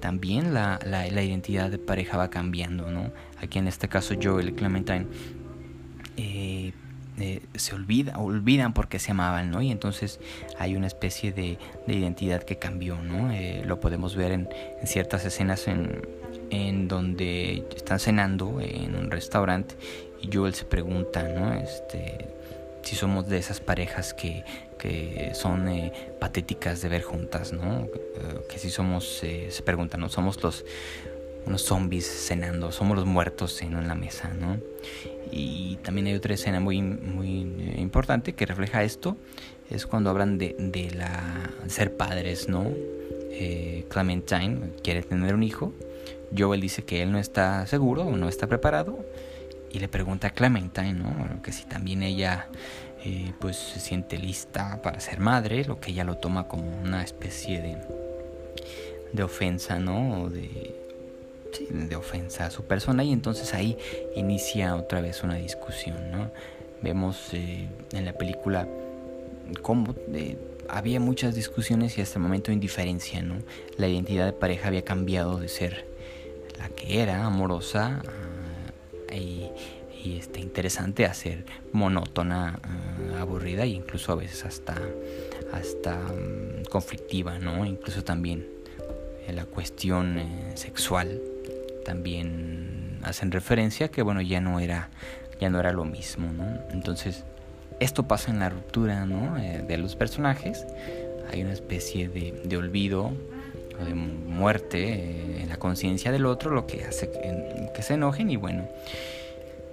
También 0.00 0.54
la, 0.54 0.80
la, 0.84 1.06
identidad 1.06 1.70
de 1.70 1.78
pareja 1.78 2.16
va 2.16 2.30
cambiando, 2.30 2.90
¿no? 2.90 3.12
Aquí 3.40 3.58
en 3.58 3.68
este 3.68 3.88
caso 3.88 4.14
Joel 4.20 4.48
y 4.48 4.52
Clementine 4.52 5.06
eh, 6.16 6.72
eh, 7.18 7.42
se 7.54 7.74
olvida, 7.74 8.18
olvidan 8.18 8.72
porque 8.72 8.98
se 8.98 9.10
amaban, 9.10 9.50
¿no? 9.50 9.60
Y 9.60 9.70
entonces 9.70 10.20
hay 10.58 10.74
una 10.74 10.86
especie 10.86 11.32
de, 11.32 11.58
identidad 11.86 12.42
que 12.42 12.56
cambió, 12.56 12.96
¿no? 12.96 13.30
Eh, 13.30 13.62
lo 13.66 13.78
podemos 13.78 14.16
ver 14.16 14.32
en, 14.32 14.48
ciertas 14.84 15.24
escenas 15.24 15.68
en, 15.68 16.02
en, 16.50 16.88
donde 16.88 17.66
están 17.76 18.00
cenando 18.00 18.60
en 18.60 18.96
un 18.96 19.10
restaurante 19.10 19.74
y 20.22 20.34
Joel 20.34 20.54
se 20.54 20.64
pregunta, 20.64 21.22
¿no? 21.22 21.52
Este, 21.52 22.26
si 22.82 22.96
somos 22.96 23.28
de 23.28 23.38
esas 23.38 23.60
parejas 23.60 24.14
que, 24.14 24.44
que 24.80 25.32
son 25.34 25.68
eh, 25.68 25.92
patéticas 26.18 26.80
de 26.80 26.88
ver 26.88 27.02
juntas, 27.02 27.52
¿no? 27.52 27.82
Eh, 27.82 28.40
que 28.48 28.58
si 28.58 28.70
somos, 28.70 29.22
eh, 29.22 29.48
se 29.50 29.62
preguntan, 29.62 30.00
¿no? 30.00 30.08
Somos 30.08 30.42
los 30.42 30.64
unos 31.46 31.62
zombies 31.62 32.06
cenando, 32.06 32.70
somos 32.70 32.96
los 32.96 33.06
muertos 33.06 33.62
en 33.62 33.88
la 33.88 33.94
mesa, 33.94 34.30
¿no? 34.38 34.58
Y 35.32 35.76
también 35.76 36.06
hay 36.06 36.14
otra 36.14 36.34
escena 36.34 36.60
muy, 36.60 36.82
muy 36.82 37.40
importante 37.78 38.34
que 38.34 38.44
refleja 38.44 38.82
esto, 38.82 39.16
es 39.70 39.86
cuando 39.86 40.10
hablan 40.10 40.36
de, 40.36 40.54
de 40.58 40.90
la 40.90 41.50
ser 41.68 41.96
padres, 41.96 42.48
¿no? 42.48 42.70
Clementine 43.88 44.72
quiere 44.82 45.02
tener 45.02 45.34
un 45.34 45.42
hijo, 45.42 45.72
Joel 46.36 46.60
dice 46.60 46.82
que 46.82 47.02
él 47.02 47.10
no 47.10 47.18
está 47.18 47.66
seguro 47.66 48.04
no 48.04 48.28
está 48.28 48.46
preparado 48.46 48.98
y 49.72 49.78
le 49.78 49.88
pregunta 49.88 50.28
a 50.28 50.30
Clementine, 50.30 50.92
¿no? 50.92 51.42
Que 51.42 51.52
si 51.52 51.64
también 51.64 52.02
ella 52.02 52.48
eh, 53.04 53.32
pues 53.38 53.56
se 53.56 53.80
siente 53.80 54.18
lista 54.18 54.80
para 54.82 55.00
ser 55.00 55.20
madre, 55.20 55.64
lo 55.64 55.80
que 55.80 55.90
ella 55.90 56.04
lo 56.04 56.18
toma 56.18 56.48
como 56.48 56.80
una 56.82 57.02
especie 57.02 57.60
de, 57.60 57.78
de 59.12 59.22
ofensa, 59.22 59.78
¿no? 59.78 60.28
De, 60.28 60.76
de 61.70 61.96
ofensa 61.96 62.46
a 62.46 62.50
su 62.50 62.64
persona 62.64 63.02
y 63.04 63.12
entonces 63.12 63.54
ahí 63.54 63.76
inicia 64.14 64.76
otra 64.76 65.00
vez 65.00 65.22
una 65.22 65.36
discusión, 65.36 66.10
¿no? 66.10 66.30
Vemos 66.82 67.32
eh, 67.32 67.68
en 67.92 68.04
la 68.04 68.12
película 68.12 68.68
cómo 69.62 69.94
eh, 70.12 70.36
había 70.68 71.00
muchas 71.00 71.34
discusiones 71.34 71.98
y 71.98 72.02
hasta 72.02 72.18
el 72.18 72.22
momento 72.22 72.52
indiferencia, 72.52 73.22
¿no? 73.22 73.36
La 73.76 73.88
identidad 73.88 74.26
de 74.26 74.32
pareja 74.32 74.68
había 74.68 74.82
cambiado 74.82 75.38
de 75.38 75.48
ser 75.48 75.86
la 76.58 76.68
que 76.68 77.02
era, 77.02 77.24
amorosa, 77.24 78.02
y 79.12 79.49
y 80.02 80.16
este, 80.16 80.40
interesante 80.40 81.04
hacer 81.04 81.44
monótona, 81.72 82.60
uh, 83.12 83.16
aburrida 83.16 83.64
e 83.64 83.68
incluso 83.68 84.12
a 84.12 84.16
veces 84.16 84.44
hasta, 84.44 84.76
hasta 85.52 85.96
um, 85.96 86.62
conflictiva, 86.64 87.38
¿no? 87.38 87.64
Incluso 87.64 88.02
también 88.04 88.46
en 89.26 89.36
la 89.36 89.44
cuestión 89.44 90.18
eh, 90.18 90.52
sexual 90.54 91.20
también 91.84 92.98
hacen 93.02 93.30
referencia 93.30 93.88
que 93.88 94.02
bueno 94.02 94.20
ya 94.20 94.40
no 94.40 94.60
era 94.60 94.90
ya 95.40 95.48
no 95.48 95.58
era 95.60 95.72
lo 95.72 95.84
mismo, 95.84 96.32
¿no? 96.32 96.60
Entonces 96.70 97.24
esto 97.78 98.06
pasa 98.06 98.30
en 98.30 98.40
la 98.40 98.50
ruptura, 98.50 99.06
¿no? 99.06 99.38
Eh, 99.38 99.64
de 99.66 99.78
los 99.78 99.96
personajes 99.96 100.66
hay 101.30 101.42
una 101.42 101.52
especie 101.52 102.08
de, 102.08 102.42
de 102.44 102.56
olvido 102.56 103.12
o 103.80 103.84
de 103.84 103.94
muerte 103.94 104.92
eh, 104.92 105.42
en 105.42 105.48
la 105.48 105.56
conciencia 105.56 106.12
del 106.12 106.26
otro, 106.26 106.50
lo 106.50 106.66
que 106.66 106.84
hace 106.84 107.10
que 107.74 107.82
se 107.82 107.94
enojen 107.94 108.30
y 108.30 108.36
bueno 108.36 108.68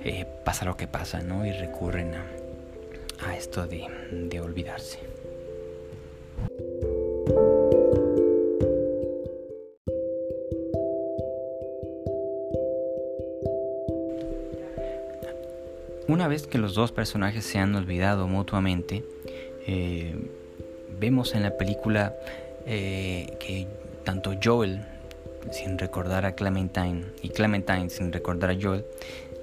eh, 0.07 0.25
pasa 0.45 0.63
lo 0.63 0.77
que 0.77 0.87
pasa, 0.87 1.21
¿no? 1.21 1.45
Y 1.45 1.51
recurren 1.51 2.13
a, 2.15 3.35
esto 3.35 3.67
de, 3.67 4.39
olvidarse. 4.39 4.99
Una 16.07 16.29
vez 16.29 16.47
que 16.47 16.57
los 16.57 16.73
dos 16.73 16.93
personajes 16.93 17.43
se 17.43 17.59
han 17.59 17.75
olvidado 17.75 18.29
mutuamente, 18.29 19.03
eh, 19.67 20.15
vemos 20.97 21.35
en 21.35 21.43
la 21.43 21.57
película 21.57 22.15
eh, 22.65 23.35
que 23.41 23.67
tanto 24.05 24.31
Joel, 24.41 24.85
sin 25.51 25.77
recordar 25.77 26.25
a 26.25 26.33
Clementine, 26.33 27.03
y 27.21 27.29
Clementine, 27.29 27.89
sin 27.89 28.13
recordar 28.13 28.51
a 28.51 28.57
Joel, 28.59 28.85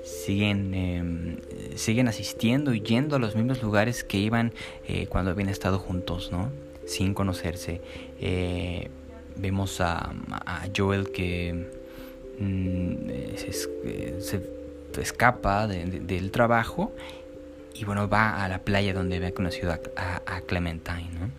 siguen, 0.04 0.74
em, 0.74 1.36
siguen 1.76 2.08
asistiendo 2.08 2.74
y 2.74 2.80
yendo 2.80 3.16
a 3.16 3.18
los 3.18 3.34
mismos 3.34 3.62
lugares 3.62 4.04
que 4.04 4.18
iban 4.18 4.52
eh, 4.86 5.06
cuando 5.08 5.30
habían 5.30 5.48
estado 5.48 5.78
juntos, 5.78 6.30
¿no? 6.30 6.50
Sin 6.86 7.14
conocerse. 7.14 7.80
Eh, 8.20 8.88
vemos 9.36 9.80
a, 9.80 10.12
Joel 10.76 11.10
que 11.10 11.68
mm, 12.38 13.36
se, 13.36 14.42
escapa 15.00 15.66
del 15.66 16.30
trabajo 16.30 16.92
y 17.74 17.84
bueno, 17.84 18.08
va 18.08 18.44
a 18.44 18.48
la 18.48 18.60
playa 18.60 18.94
donde 18.94 19.16
había 19.16 19.34
conocido 19.34 19.72
a, 19.72 20.40
Clementine, 20.42 21.10
¿no? 21.18 21.30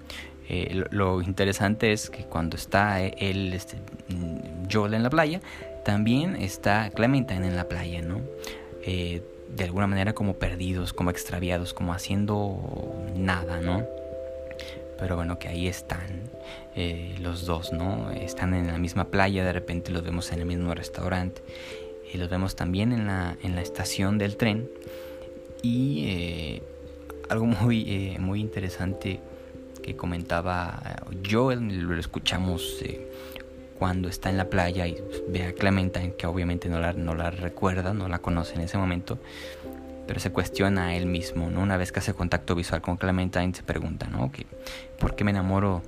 Eh, 0.49 0.83
lo, 0.91 1.21
interesante 1.21 1.91
es 1.91 2.09
que 2.09 2.23
cuando 2.23 2.55
está 2.55 3.01
él, 3.01 3.53
este, 3.53 3.77
mm, 4.09 4.67
Joel 4.71 4.93
en 4.93 5.03
la 5.03 5.09
playa, 5.09 5.41
también 5.85 6.35
está 6.35 6.89
Clementine 6.89 7.47
en 7.47 7.55
la 7.55 7.69
playa, 7.69 8.01
¿no? 8.01 8.21
Eh, 8.83 9.21
de 9.55 9.63
alguna 9.63 9.87
manera 9.87 10.13
como 10.13 10.33
perdidos, 10.33 10.93
como 10.93 11.11
extraviados, 11.11 11.73
como 11.73 11.93
haciendo 11.93 12.93
nada, 13.15 13.61
¿no? 13.61 13.85
Pero 14.99 15.15
bueno, 15.15 15.39
que 15.39 15.47
ahí 15.47 15.67
están 15.67 16.29
eh, 16.75 17.15
los 17.21 17.45
dos, 17.45 17.71
¿no? 17.71 18.11
Están 18.11 18.53
en 18.53 18.67
la 18.67 18.77
misma 18.77 19.05
playa, 19.05 19.45
de 19.45 19.53
repente 19.53 19.91
los 19.91 20.03
vemos 20.03 20.31
en 20.31 20.39
el 20.39 20.45
mismo 20.45 20.73
restaurante 20.73 21.41
y 22.11 22.17
los 22.17 22.29
vemos 22.29 22.55
también 22.55 22.91
en 22.91 23.07
la, 23.07 23.37
en 23.43 23.55
la 23.55 23.61
estación 23.61 24.17
del 24.17 24.37
tren. 24.37 24.67
Y 25.61 26.05
eh, 26.07 26.63
algo 27.29 27.45
muy, 27.45 28.17
muy 28.19 28.41
interesante 28.41 29.19
que 29.85 29.95
comentaba 29.95 30.81
Joel, 31.29 31.81
lo 31.81 31.95
escuchamos 31.99 32.83
cuando 33.77 34.09
está 34.09 34.31
en 34.31 34.37
la 34.37 34.49
playa 34.49 34.87
y 34.87 34.97
ve 35.27 35.43
a 35.43 35.53
Clementine, 35.53 36.15
que 36.15 36.25
obviamente 36.25 36.69
no 36.69 36.79
la, 36.79 36.93
no 36.93 37.13
la 37.13 37.29
recuerda, 37.29 37.93
no 37.93 38.07
la 38.07 38.17
conoce 38.17 38.55
en 38.55 38.61
ese 38.61 38.79
momento, 38.79 39.19
pero 40.07 40.19
se 40.19 40.31
cuestiona 40.31 40.87
a 40.87 40.95
él 40.95 41.05
mismo, 41.05 41.51
¿no? 41.51 41.61
Una 41.61 41.77
vez 41.77 41.91
que 41.91 41.99
hace 41.99 42.15
contacto 42.15 42.55
visual 42.55 42.81
con 42.81 42.97
Clementine 42.97 43.53
se 43.53 43.61
pregunta, 43.61 44.07
¿no? 44.07 44.31
¿Por 44.97 45.15
qué 45.15 45.23
me 45.23 45.29
enamoro 45.29 45.83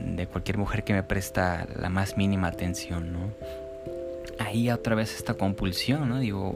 de 0.00 0.28
cualquier 0.28 0.56
mujer 0.56 0.84
que 0.84 0.92
me 0.92 1.02
presta 1.02 1.66
la 1.76 1.88
más 1.88 2.16
mínima 2.16 2.46
atención, 2.46 3.12
¿no? 3.12 3.32
Ahí 4.38 4.70
otra 4.70 4.94
vez 4.94 5.16
esta 5.16 5.34
compulsión, 5.34 6.08
¿no? 6.08 6.20
Digo, 6.20 6.54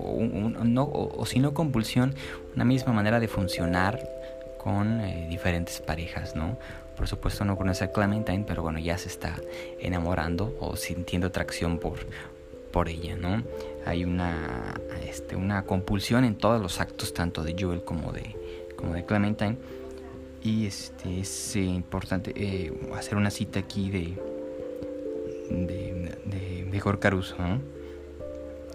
no, 0.64 0.84
o, 0.84 1.26
si 1.26 1.40
no 1.40 1.54
compulsión, 1.54 2.14
una 2.54 2.64
misma 2.64 2.92
manera 2.92 3.18
de 3.18 3.26
funcionar 3.26 4.17
con 4.58 5.00
eh, 5.00 5.26
diferentes 5.30 5.80
parejas, 5.80 6.36
¿no? 6.36 6.58
Por 6.96 7.06
supuesto 7.06 7.44
no 7.44 7.56
conoce 7.56 7.84
a 7.84 7.92
Clementine, 7.92 8.44
pero 8.46 8.62
bueno, 8.62 8.78
ya 8.80 8.98
se 8.98 9.08
está 9.08 9.36
enamorando 9.78 10.56
o 10.60 10.76
sintiendo 10.76 11.28
atracción 11.28 11.78
por, 11.78 12.00
por 12.72 12.88
ella, 12.88 13.16
¿no? 13.16 13.44
Hay 13.86 14.04
una, 14.04 14.74
este, 15.08 15.36
una 15.36 15.64
compulsión 15.64 16.24
en 16.24 16.36
todos 16.36 16.60
los 16.60 16.80
actos, 16.80 17.14
tanto 17.14 17.42
de 17.44 17.54
Joel 17.58 17.84
como 17.84 18.12
de, 18.12 18.36
como 18.76 18.94
de 18.94 19.04
Clementine. 19.04 19.56
Y 20.42 20.66
este, 20.66 21.20
es 21.20 21.56
eh, 21.56 21.60
importante 21.60 22.32
eh, 22.36 22.72
hacer 22.96 23.16
una 23.16 23.30
cita 23.30 23.60
aquí 23.60 23.90
de, 23.90 24.14
de, 25.50 26.18
de, 26.24 26.64
de 26.70 26.98
Caruso. 26.98 27.36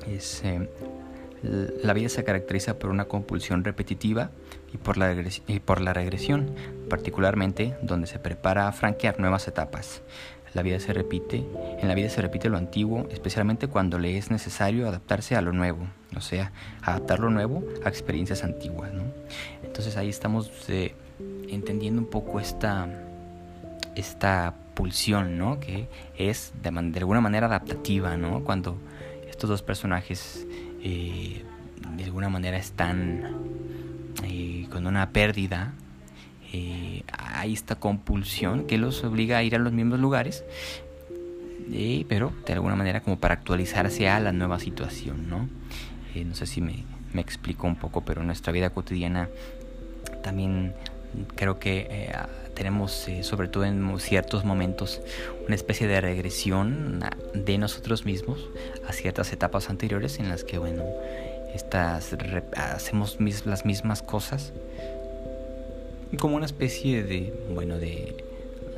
Es, 0.07 0.43
eh, 0.43 0.67
la 1.43 1.93
vida 1.93 2.09
se 2.09 2.23
caracteriza 2.23 2.79
por 2.79 2.89
una 2.89 3.05
compulsión 3.05 3.63
repetitiva 3.63 4.31
y 4.73 4.77
por, 4.77 4.97
la 4.97 5.93
regresión, 5.93 6.55
particularmente 6.89 7.75
donde 7.81 8.07
se 8.07 8.17
prepara 8.17 8.67
a 8.67 8.71
franquear 8.71 9.19
nuevas 9.19 9.47
etapas. 9.47 10.01
La 10.53 10.61
vida 10.61 10.79
se 10.79 10.93
repite, 10.93 11.43
en 11.79 11.87
la 11.87 11.95
vida 11.95 12.09
se 12.09 12.21
repite 12.21 12.47
lo 12.47 12.57
antiguo, 12.57 13.07
especialmente 13.11 13.67
cuando 13.67 13.97
le 13.99 14.17
es 14.17 14.31
necesario 14.31 14.87
adaptarse 14.87 15.35
a 15.35 15.41
lo 15.41 15.51
nuevo, 15.51 15.87
o 16.15 16.21
sea, 16.21 16.51
adaptar 16.81 17.19
lo 17.19 17.29
nuevo 17.29 17.63
a 17.83 17.89
experiencias 17.89 18.43
antiguas. 18.43 18.91
Entonces 19.63 19.97
ahí 19.97 20.09
estamos 20.09 20.51
entendiendo 21.49 21.99
un 21.99 22.07
poco 22.07 22.39
esta, 22.39 22.87
esta 23.95 24.53
pulsión, 24.75 25.37
¿no? 25.37 25.59
Que 25.59 25.87
es 26.17 26.53
de, 26.61 26.69
de, 26.71 26.99
alguna 26.99 27.19
manera 27.19 27.47
adaptativa, 27.47 28.15
¿no? 28.15 28.43
Cuando 28.43 28.77
estos 29.27 29.49
dos 29.49 29.63
personajes 29.63 30.45
eh, 30.83 31.43
de 31.95 32.03
alguna 32.03 32.29
manera 32.29 32.57
están 32.57 33.23
eh, 34.23 34.67
con 34.69 34.85
una 34.85 35.09
pérdida, 35.09 35.73
eh, 36.51 37.03
hay 37.11 37.53
esta 37.53 37.75
compulsión 37.75 38.67
que 38.67 38.77
los 38.77 39.03
obliga 39.03 39.37
a 39.37 39.43
ir 39.43 39.55
a 39.55 39.59
los 39.59 39.73
mismos 39.73 39.99
lugares, 39.99 40.43
pero 42.07 42.33
de 42.45 42.53
alguna 42.53 42.75
manera 42.75 43.01
como 43.01 43.17
para 43.17 43.33
actualizarse 43.35 44.09
a 44.09 44.19
la 44.19 44.31
nueva 44.31 44.59
situación, 44.59 45.29
¿no? 45.29 45.47
no 46.13 46.35
sé 46.35 46.45
si 46.45 46.61
me, 46.61 46.83
me 47.13 47.21
explico 47.21 47.65
un 47.67 47.75
poco, 47.75 48.01
pero 48.01 48.21
en 48.21 48.27
nuestra 48.27 48.51
vida 48.51 48.69
cotidiana 48.71 49.29
también 50.21 50.73
creo 51.35 51.59
que 51.59 51.87
eh, 51.89 52.11
tenemos, 52.53 53.07
eh, 53.07 53.23
sobre 53.23 53.47
todo 53.47 53.65
en 53.65 53.99
ciertos 53.99 54.43
momentos, 54.45 55.01
una 55.45 55.55
especie 55.55 55.87
de 55.87 56.01
regresión 56.01 57.03
de 57.33 57.57
nosotros 57.57 58.05
mismos 58.05 58.49
a 58.87 58.93
ciertas 58.93 59.31
etapas 59.33 59.69
anteriores 59.69 60.19
en 60.19 60.29
las 60.29 60.43
que, 60.43 60.57
bueno, 60.57 60.83
estas 61.53 62.15
hacemos 62.55 63.17
las 63.45 63.65
mismas 63.65 64.01
cosas 64.01 64.53
como 66.19 66.35
una 66.35 66.45
especie 66.45 67.03
de, 67.03 67.33
bueno, 67.53 67.77
de 67.77 68.23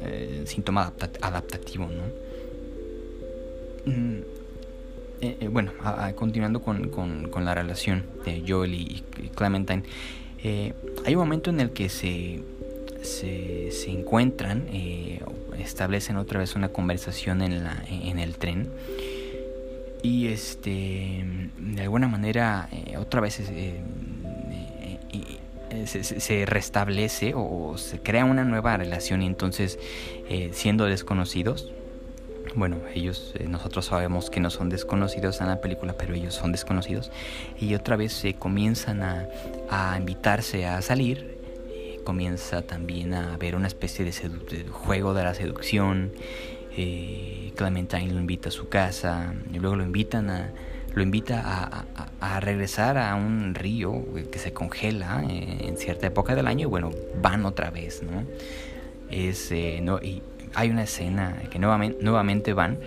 eh, 0.03 0.43
síntoma 0.45 0.93
adaptativo, 1.21 1.87
¿no? 1.87 2.03
Mm, 3.91 4.21
bueno, 5.51 5.71
continuando 6.15 6.61
con, 6.61 6.89
con, 6.89 7.45
la 7.45 7.55
relación 7.55 8.03
de 8.25 8.43
Joel 8.47 8.73
y 8.73 9.03
Clementine, 9.35 9.83
eh, 10.43 10.73
hay 11.05 11.15
un 11.15 11.21
momento 11.21 11.49
en 11.49 11.59
el 11.59 11.71
que 11.71 11.89
se, 11.89 12.43
se, 13.05 13.71
se 13.71 13.91
encuentran, 13.91 14.67
eh, 14.71 15.21
establecen 15.59 16.17
otra 16.17 16.39
vez 16.39 16.55
una 16.55 16.69
conversación 16.69 17.41
en, 17.41 17.63
la, 17.63 17.83
en 17.89 18.19
el 18.19 18.37
tren 18.37 18.69
y 20.01 20.27
este 20.27 21.25
de 21.57 21.81
alguna 21.81 22.07
manera 22.07 22.69
eh, 22.71 22.97
otra 22.97 23.21
vez 23.21 23.41
se, 25.85 26.19
se, 26.19 26.45
restablece 26.45 27.33
o 27.35 27.77
se 27.77 27.99
crea 27.99 28.25
una 28.25 28.43
nueva 28.43 28.77
relación 28.77 29.21
y 29.23 29.25
entonces 29.25 29.79
siendo 30.51 30.85
desconocidos 30.85 31.71
bueno, 32.55 32.77
ellos, 32.93 33.33
eh, 33.37 33.47
nosotros 33.49 33.85
sabemos 33.85 34.29
que 34.29 34.39
no 34.39 34.49
son 34.49 34.69
desconocidos 34.69 35.41
en 35.41 35.47
la 35.47 35.59
película, 35.59 35.93
pero 35.97 36.13
ellos 36.13 36.33
son 36.33 36.53
desconocidos. 36.53 37.11
Y 37.59 37.75
otra 37.75 37.97
vez 37.97 38.13
se 38.13 38.35
comienzan 38.35 39.03
a, 39.03 39.27
a, 39.69 39.97
invitarse 39.97 40.65
a 40.65 40.81
salir. 40.81 41.34
Eh, 42.05 42.05
comienza 42.05 42.61
también 42.61 43.13
a 43.13 43.33
haber 43.33 43.55
una 43.55 43.67
especie 43.67 44.05
de, 44.05 44.11
juego 44.69 45.13
de 45.13 45.23
la 45.23 45.33
seducción. 45.33 46.11
Eh, 46.77 47.51
Clementine 47.55 48.11
lo 48.13 48.19
invita 48.19 48.49
a 48.49 48.51
su 48.51 48.69
casa. 48.69 49.33
Y 49.51 49.59
luego 49.59 49.75
lo 49.75 49.83
invitan 49.83 50.29
a, 50.29 50.51
lo 50.93 51.01
invita 51.01 51.41
a, 51.43 51.85
a, 52.21 52.39
regresar 52.39 52.97
a 52.97 53.15
un 53.15 53.55
río 53.55 54.05
que 54.31 54.39
se 54.39 54.53
congela 54.53 55.23
en 55.23 55.77
cierta 55.77 56.07
época 56.07 56.35
del 56.35 56.47
año 56.47 56.67
y 56.67 56.69
bueno, 56.69 56.91
van 57.21 57.45
otra 57.45 57.69
vez, 57.69 58.01
¿no? 58.03 58.23
Es, 59.09 59.51
no, 59.81 59.99
y 60.01 60.21
hay 60.53 60.69
una 60.69 60.83
escena 60.83 61.35
que 61.49 61.59
nuevamente, 61.59 61.97
nuevamente 62.01 62.53
van 62.53 62.77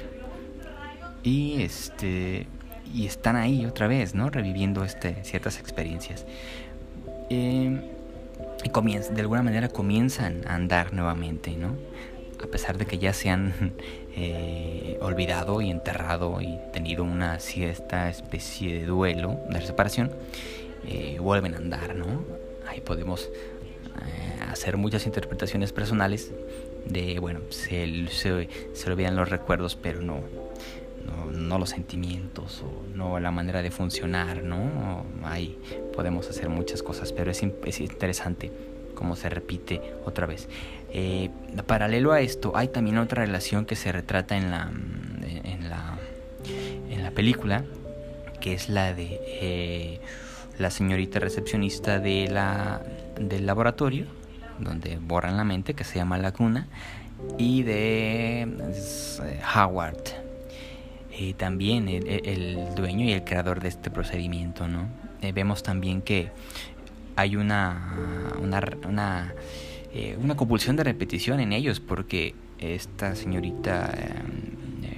y 1.23 1.63
este 1.63 2.47
y 2.95 3.07
están 3.07 3.37
ahí 3.37 3.67
otra 3.67 3.87
vez, 3.89 4.15
¿no? 4.15 4.31
Reviviendo 4.31 4.85
este, 4.85 5.23
ciertas 5.25 5.59
experiencias. 5.59 6.25
Em, 7.29 7.83
y 8.65 8.71
comienza, 8.71 9.13
de 9.13 9.21
alguna 9.21 9.43
manera 9.43 9.69
comienzan 9.69 10.43
a 10.47 10.55
andar 10.55 10.93
nuevamente, 10.93 11.57
¿no? 11.57 11.77
A 12.43 12.47
pesar 12.47 12.79
de 12.79 12.87
que 12.87 12.99
ya 12.99 13.13
se 13.13 13.31
han 13.31 13.75
eh, 14.17 14.99
olvidado 15.01 15.61
y 15.61 15.71
enterrado 15.71 16.41
y 16.41 16.59
tenido 16.73 17.05
una 17.05 17.39
cierta 17.41 18.09
especie 18.09 18.81
de 18.81 18.87
duelo, 18.87 19.39
de 19.51 19.61
separación, 19.61 20.11
eh, 20.87 21.19
vuelven 21.21 21.55
a 21.55 21.59
andar, 21.59 21.95
¿no? 21.95 22.25
Ahí 22.67 22.81
podemos 22.81 23.27
eh, 23.27 24.43
hacer 24.51 24.77
muchas 24.77 25.07
interpretaciones 25.07 25.73
personales 25.73 26.33
de, 26.85 27.19
bueno, 27.19 27.41
se, 27.51 28.07
se, 28.09 28.49
se 28.73 28.91
olvidan 28.91 29.17
los 29.17 29.29
recuerdos, 29.29 29.77
pero 29.77 30.01
no, 30.01 30.21
no, 31.33 31.59
los 31.59 31.71
sentimientos 31.71 32.63
o 32.63 32.97
no 32.97 33.19
la 33.21 33.31
manera 33.31 33.63
de 33.63 33.71
funcionar, 33.71 34.43
¿no? 34.43 35.05
Ahí 35.25 35.59
podemos 35.95 36.29
hacer 36.29 36.49
muchas 36.49 36.83
cosas, 36.83 37.13
pero 37.13 37.31
es, 37.31 37.43
es 37.65 37.81
interesante 37.81 38.53
cómo 38.95 39.17
se 39.17 39.29
repite 39.29 39.81
otra 40.05 40.27
vez. 40.27 40.49
Eh, 40.93 41.31
paralelo 41.67 42.13
a 42.13 42.21
esto, 42.21 42.53
hay 42.55 42.69
también 42.69 42.99
otra 42.99 43.25
relación 43.25 43.65
que 43.65 43.77
se 43.77 43.93
retrata 43.93 44.37
en 44.37 44.51
la, 44.51 44.71
en 45.23 45.69
la, 45.69 45.99
en 46.91 47.03
la 47.03 47.11
película, 47.11 47.65
que 48.41 48.55
es 48.55 48.69
la 48.69 48.95
de 48.95 49.21
eh, 49.23 50.01
la 50.59 50.71
señorita 50.71 51.19
recepcionista 51.21 51.99
de 51.99 52.29
la, 52.29 52.83
del 53.21 53.47
laboratorio 53.47 54.07
donde 54.59 54.99
borran 55.01 55.37
la 55.37 55.45
mente, 55.45 55.75
que 55.75 55.85
se 55.85 55.97
llama 55.97 56.19
La 56.19 56.33
Cuna, 56.33 56.69
y 57.37 57.63
de 57.63 58.43
eh, 58.43 59.41
Howard, 59.55 60.03
y 61.19 61.35
también 61.35 61.89
el, 61.89 62.75
dueño 62.77 63.05
y 63.05 63.13
el 63.13 63.25
creador 63.25 63.61
de 63.61 63.69
este 63.69 63.91
procedimiento. 63.91 64.69
¿no? 64.69 64.89
Eh, 65.21 65.33
vemos 65.33 65.63
también 65.63 66.01
que 66.01 66.31
hay 67.17 67.37
una, 67.37 67.97
una, 68.41 68.63
una, 68.87 69.35
eh, 69.93 70.17
una, 70.23 70.37
compulsión 70.37 70.77
de 70.77 70.85
repetición 70.85 71.41
en 71.41 71.53
ellos, 71.53 71.81
porque 71.81 72.35
esta 72.59 73.17
señorita 73.17 73.93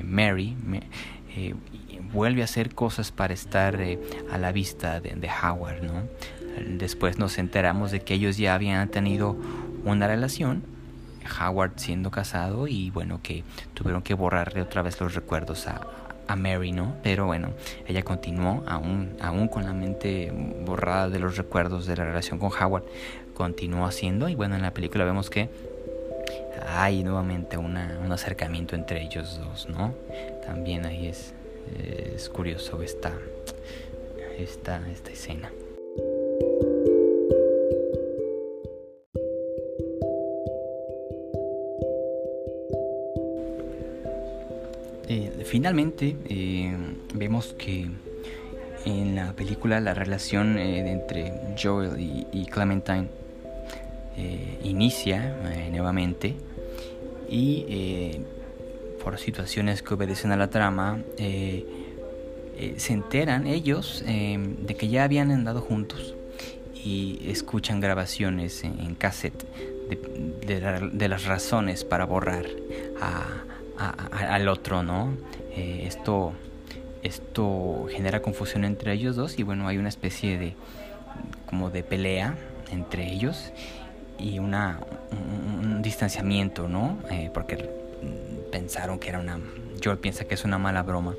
Mary 0.05 0.57
vuelve 2.13 2.43
a 2.43 2.45
hacer 2.45 2.75
cosas 2.75 3.13
para 3.13 3.33
estar 3.33 3.79
a 4.31 4.39
la 4.39 4.53
vista 4.53 5.01
de, 5.01 5.15
de 5.15 5.29
Howard, 5.29 5.83
¿no? 5.83 6.03
Después 6.79 7.19
nos 7.19 7.39
enteramos 7.39 7.91
de 7.91 8.01
que 8.01 8.15
ellos 8.15 8.37
ya 8.37 8.55
habían 8.55 8.89
tenido 8.89 9.37
una 9.85 10.09
relación, 10.09 10.63
Howard 11.41 11.73
siendo 11.77 12.11
casado 12.11 12.67
y 12.67 12.91
bueno, 12.91 13.21
que 13.23 13.45
tuvieron 13.75 14.03
que 14.03 14.15
borrarle 14.15 14.61
otra 14.63 14.83
vez 14.83 15.01
los 15.01 15.15
recuerdos 15.15 15.67
a, 15.67 15.81
a 16.31 16.37
Mary, 16.37 16.73
¿no? 16.73 16.97
Pero 17.03 17.27
bueno, 17.27 17.51
ella 17.87 18.03
continuó 18.03 18.63
aún, 18.67 19.17
aún 19.21 19.49
con 19.49 19.65
la 19.65 19.73
mente 19.73 20.33
borrada 20.65 21.09
de 21.09 21.19
los 21.19 21.37
recuerdos 21.37 21.87
de 21.87 21.97
la 21.97 22.05
relación 22.05 22.39
con 22.39 22.51
Howard, 22.53 22.85
continuó 23.35 23.85
haciendo 23.85 24.29
y 24.29 24.35
bueno, 24.35 24.55
en 24.55 24.63
la 24.63 24.73
película 24.73 25.05
vemos 25.05 25.29
que 25.29 25.49
hay 26.69 27.03
nuevamente 27.03 27.57
una, 27.57 27.99
un 28.05 28.13
acercamiento 28.13 28.77
entre 28.77 29.03
ellos 29.03 29.41
dos, 29.43 29.69
¿no? 29.69 29.95
También 30.47 30.87
ahí 30.87 31.09
es, 31.09 31.35
curioso 32.29 32.83
esta, 32.83 33.13
esta, 34.39 34.89
esta 34.91 35.11
escena. 35.11 35.51
Finalmente, 45.51 46.17
eh, 46.29 46.75
vemos 47.15 47.55
que 47.59 47.89
en 48.87 49.15
la 49.15 49.35
película 49.35 49.81
la 49.81 49.93
relación 49.93 50.59
eh, 50.59 50.91
entre 50.91 51.33
Joel 51.61 52.01
y, 52.01 52.47
Clementine 52.47 53.09
inicia 54.63 55.35
nuevamente 55.73 56.37
y 57.31 57.65
eh, 57.69 58.21
por 59.03 59.19
situaciones 59.19 59.83
que 59.83 59.95
obedecen 59.95 60.33
a 60.33 60.37
la 60.37 60.51
trama, 60.51 60.99
eh, 61.17 61.65
eh, 62.59 62.75
se 62.77 62.93
enteran 62.93 63.47
ellos 63.47 64.05
de 64.05 64.77
que 64.79 64.89
ya 64.89 65.05
habían 65.05 65.31
andado 65.31 65.63
juntos 65.63 66.15
y 66.75 67.21
escuchan 67.31 67.81
grabaciones 67.81 68.65
en, 68.65 68.95
cassette 68.97 69.45
de, 70.47 71.09
las 71.09 71.25
razones 71.25 71.85
para 71.85 72.05
borrar 72.05 72.47
al 73.79 74.49
otro, 74.49 74.83
¿no? 74.83 75.15
Esto, 75.57 76.33
esto 77.03 77.87
genera 77.91 78.23
confusión 78.23 78.65
entre 78.65 78.93
ellos 78.93 79.17
dos 79.17 79.39
y 79.39 79.43
bueno, 79.43 79.67
hay 79.69 79.79
una 79.79 79.89
especie 79.89 80.39
de 80.39 80.55
como 81.47 81.71
de 81.71 81.83
pelea 81.83 82.37
entre 82.73 83.13
ellos 83.13 83.53
y 84.19 84.39
una, 84.39 84.81
un, 85.13 85.83
distanciamiento, 85.83 86.69
¿no? 86.69 86.99
Eh, 87.11 87.31
porque 87.33 87.71
pensaron 88.53 88.99
que 88.99 89.09
era 89.09 89.19
una... 89.19 89.39
Joel 89.83 89.99
piensa 89.99 90.25
que 90.25 90.35
es 90.35 90.45
una 90.45 90.59
mala 90.59 90.83
broma. 90.83 91.15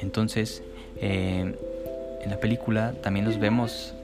Entonces, 0.00 0.62
eh, 0.96 1.54
en 2.22 2.30
la 2.30 2.38
película 2.38 2.94
también 3.02 3.24
los 3.24 3.38
vemos, 3.38 3.94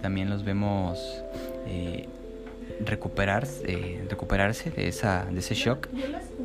también 0.00 0.30
los 0.30 0.44
vemos 0.44 1.22
eh, 1.66 2.06
recuperarse, 2.84 4.00
recuperarse 4.08 4.70
de, 4.70 4.88
esa, 4.88 5.24
de 5.24 5.40
ese 5.40 5.54
shock 5.54 5.88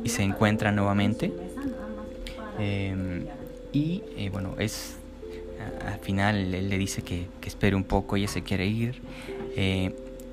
y 0.02 0.08
se 0.08 0.22
encuentran 0.22 0.74
nuevamente. 0.74 1.32
Y 3.72 4.28
bueno, 4.30 4.54
es 4.58 4.96
al 5.86 5.98
final 6.00 6.54
él 6.54 6.68
le 6.68 6.78
dice 6.78 7.02
que, 7.02 7.26
que 7.40 7.48
espere 7.48 7.76
un 7.76 7.84
poco, 7.84 8.16
ella 8.16 8.28
se 8.28 8.42
quiere 8.42 8.66
ir 8.66 9.00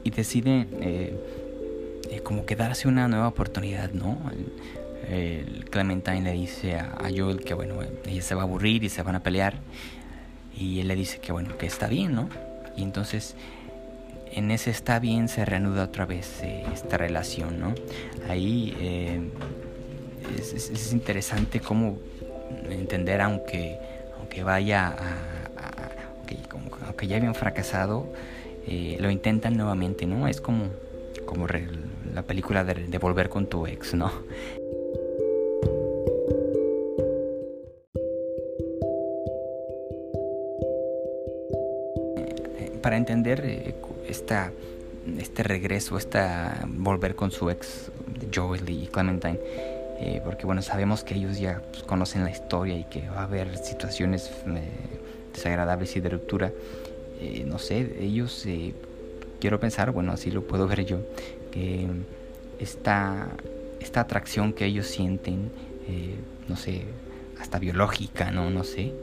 y 0.08 0.10
decide 0.10 0.68
eh, 0.80 1.20
eh, 2.10 2.20
como 2.22 2.46
que 2.46 2.56
darse 2.56 2.88
una 2.88 3.10
nueva 3.10 3.28
oportunidad, 3.28 3.92
¿no? 3.92 4.18
El, 5.10 5.66
Clementine 5.70 6.22
le 6.22 6.32
dice 6.32 6.76
a, 6.76 7.10
Joel 7.16 7.42
que 7.42 7.54
bueno, 7.54 7.80
ella 8.06 8.22
se 8.22 8.34
va 8.34 8.42
a 8.42 8.46
aburrir 8.46 8.86
y 8.86 8.90
se 8.90 9.04
van 9.04 9.16
a 9.16 9.20
pelear 9.22 9.56
y 10.58 10.80
él 10.80 10.88
le 10.88 10.96
dice 10.96 11.20
que 11.20 11.34
bueno, 11.34 11.58
que 11.58 11.66
está 11.66 11.88
bien, 11.88 12.16
¿no? 12.16 12.30
Y 12.78 12.84
entonces 12.84 13.36
en 14.32 14.50
ese 14.52 14.70
está 14.72 15.00
bien 15.00 15.28
se 15.28 15.44
reanuda 15.44 15.84
otra 15.84 16.06
vez 16.06 16.42
eh, 16.42 16.64
esta 16.74 16.96
relación, 16.98 17.60
¿no? 17.60 17.76
Ahí 18.30 18.74
es, 20.38 20.94
interesante 20.94 21.60
cómo 21.60 21.98
entender 22.70 23.22
aunque 23.22 23.78
aunque 24.18 24.44
vaya 24.44 24.88
a, 24.88 25.38
aunque 26.86 27.08
ya 27.08 27.18
habían 27.18 27.36
fracasado 27.36 28.08
eh, 28.70 28.98
lo 29.00 29.10
intentan 29.10 29.56
nuevamente, 29.56 30.06
¿no? 30.06 30.28
Es 30.28 30.42
como, 30.42 30.66
como 31.26 31.48
la 32.14 32.24
película 32.24 32.66
de, 32.66 32.98
volver 32.98 33.30
con 33.30 33.48
tu 33.48 33.66
ex, 33.66 33.94
¿no? 33.94 34.12
Eh, 42.58 42.78
para 42.82 42.98
entender 42.98 43.42
eh, 43.46 43.76
esta, 44.10 44.52
este 45.18 45.44
regreso, 45.44 45.98
esta 45.98 46.66
volver 46.68 47.16
con 47.16 47.32
su 47.32 47.50
ex, 47.50 47.90
Joel 48.36 48.70
y 48.70 48.88
Clementine, 48.88 49.40
porque 50.24 50.46
bueno, 50.46 50.62
sabemos 50.62 51.04
que 51.04 51.16
ellos 51.16 51.40
ya 51.40 51.62
pues, 51.72 51.84
conocen 51.84 52.24
la 52.24 52.30
historia 52.30 52.78
y 52.78 52.84
que 52.84 53.08
va 53.10 53.22
a 53.22 53.24
haber 53.24 53.58
situaciones 53.58 54.32
desagradables 55.34 55.96
y 55.96 56.00
de 56.00 56.10
ruptura. 56.10 56.52
Eh, 57.22 57.44
no 57.48 57.58
sé, 57.58 57.96
ellos, 58.00 58.46
eh, 58.46 58.74
quiero 59.40 59.60
pensar, 59.60 59.92
bueno, 59.92 60.12
así 60.12 60.32
lo 60.32 60.44
puedo 60.44 60.68
ver 60.68 60.86
yo, 60.86 61.00
que 61.52 61.88
esta, 62.60 63.28
esta 63.80 64.02
atracción 64.02 64.54
que 64.54 64.66
ellos 64.66 64.88
sienten, 64.88 65.52
eh, 65.88 66.16
no 66.48 66.56
sé, 66.56 66.84
hasta 67.40 67.60
biológica, 67.60 68.32
¿no? 68.32 68.50
No 68.50 68.64
sé, 68.64 68.94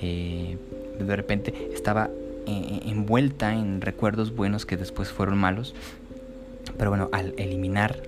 de 0.00 1.16
repente 1.16 1.70
estaba 1.72 2.10
envuelta 2.46 3.52
en 3.52 3.80
recuerdos 3.80 4.34
buenos 4.34 4.66
que 4.66 4.76
después 4.76 5.10
fueron 5.10 5.38
malos, 5.38 5.74
pero 6.76 6.90
bueno, 6.90 7.08
al 7.12 7.34
eliminar 7.36 8.02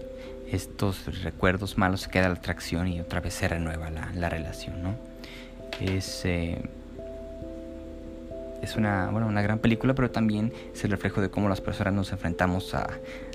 estos 0.55 1.23
recuerdos 1.23 1.79
malos 1.79 2.03
se 2.03 2.11
queda 2.11 2.29
la 2.29 2.35
atracción 2.35 2.88
y 2.88 3.01
otra 3.01 3.21
vez 3.21 3.35
se 3.35 3.49
renueva 3.49 3.90
la, 3.90 4.11
la 4.14 4.29
relación, 4.29 4.83
¿no? 4.83 4.95
Es 5.81 6.25
es 8.64 8.77
una, 8.77 9.11
bueno, 9.11 9.27
una 9.27 9.43
gran 9.43 9.59
película, 9.59 9.95
pero 9.95 10.11
también 10.11 10.53
es 10.73 10.83
el 10.85 10.90
reflejo 10.90 11.21
de 11.21 11.29
cómo 11.29 11.49
las 11.49 11.61
personas 11.61 11.93
nos 11.93 12.12
enfrentamos 12.12 12.75
a, 12.75 12.88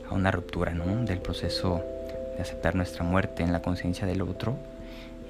a 0.09 0.13
una 0.13 0.31
ruptura, 0.31 0.73
¿no? 0.73 1.05
Del 1.05 1.19
proceso 1.19 1.83
de 2.35 2.41
aceptar 2.41 2.75
nuestra 2.75 3.03
muerte 3.03 3.43
en 3.43 3.53
la 3.53 3.61
conciencia 3.61 4.07
del 4.07 4.21
otro 4.21 4.57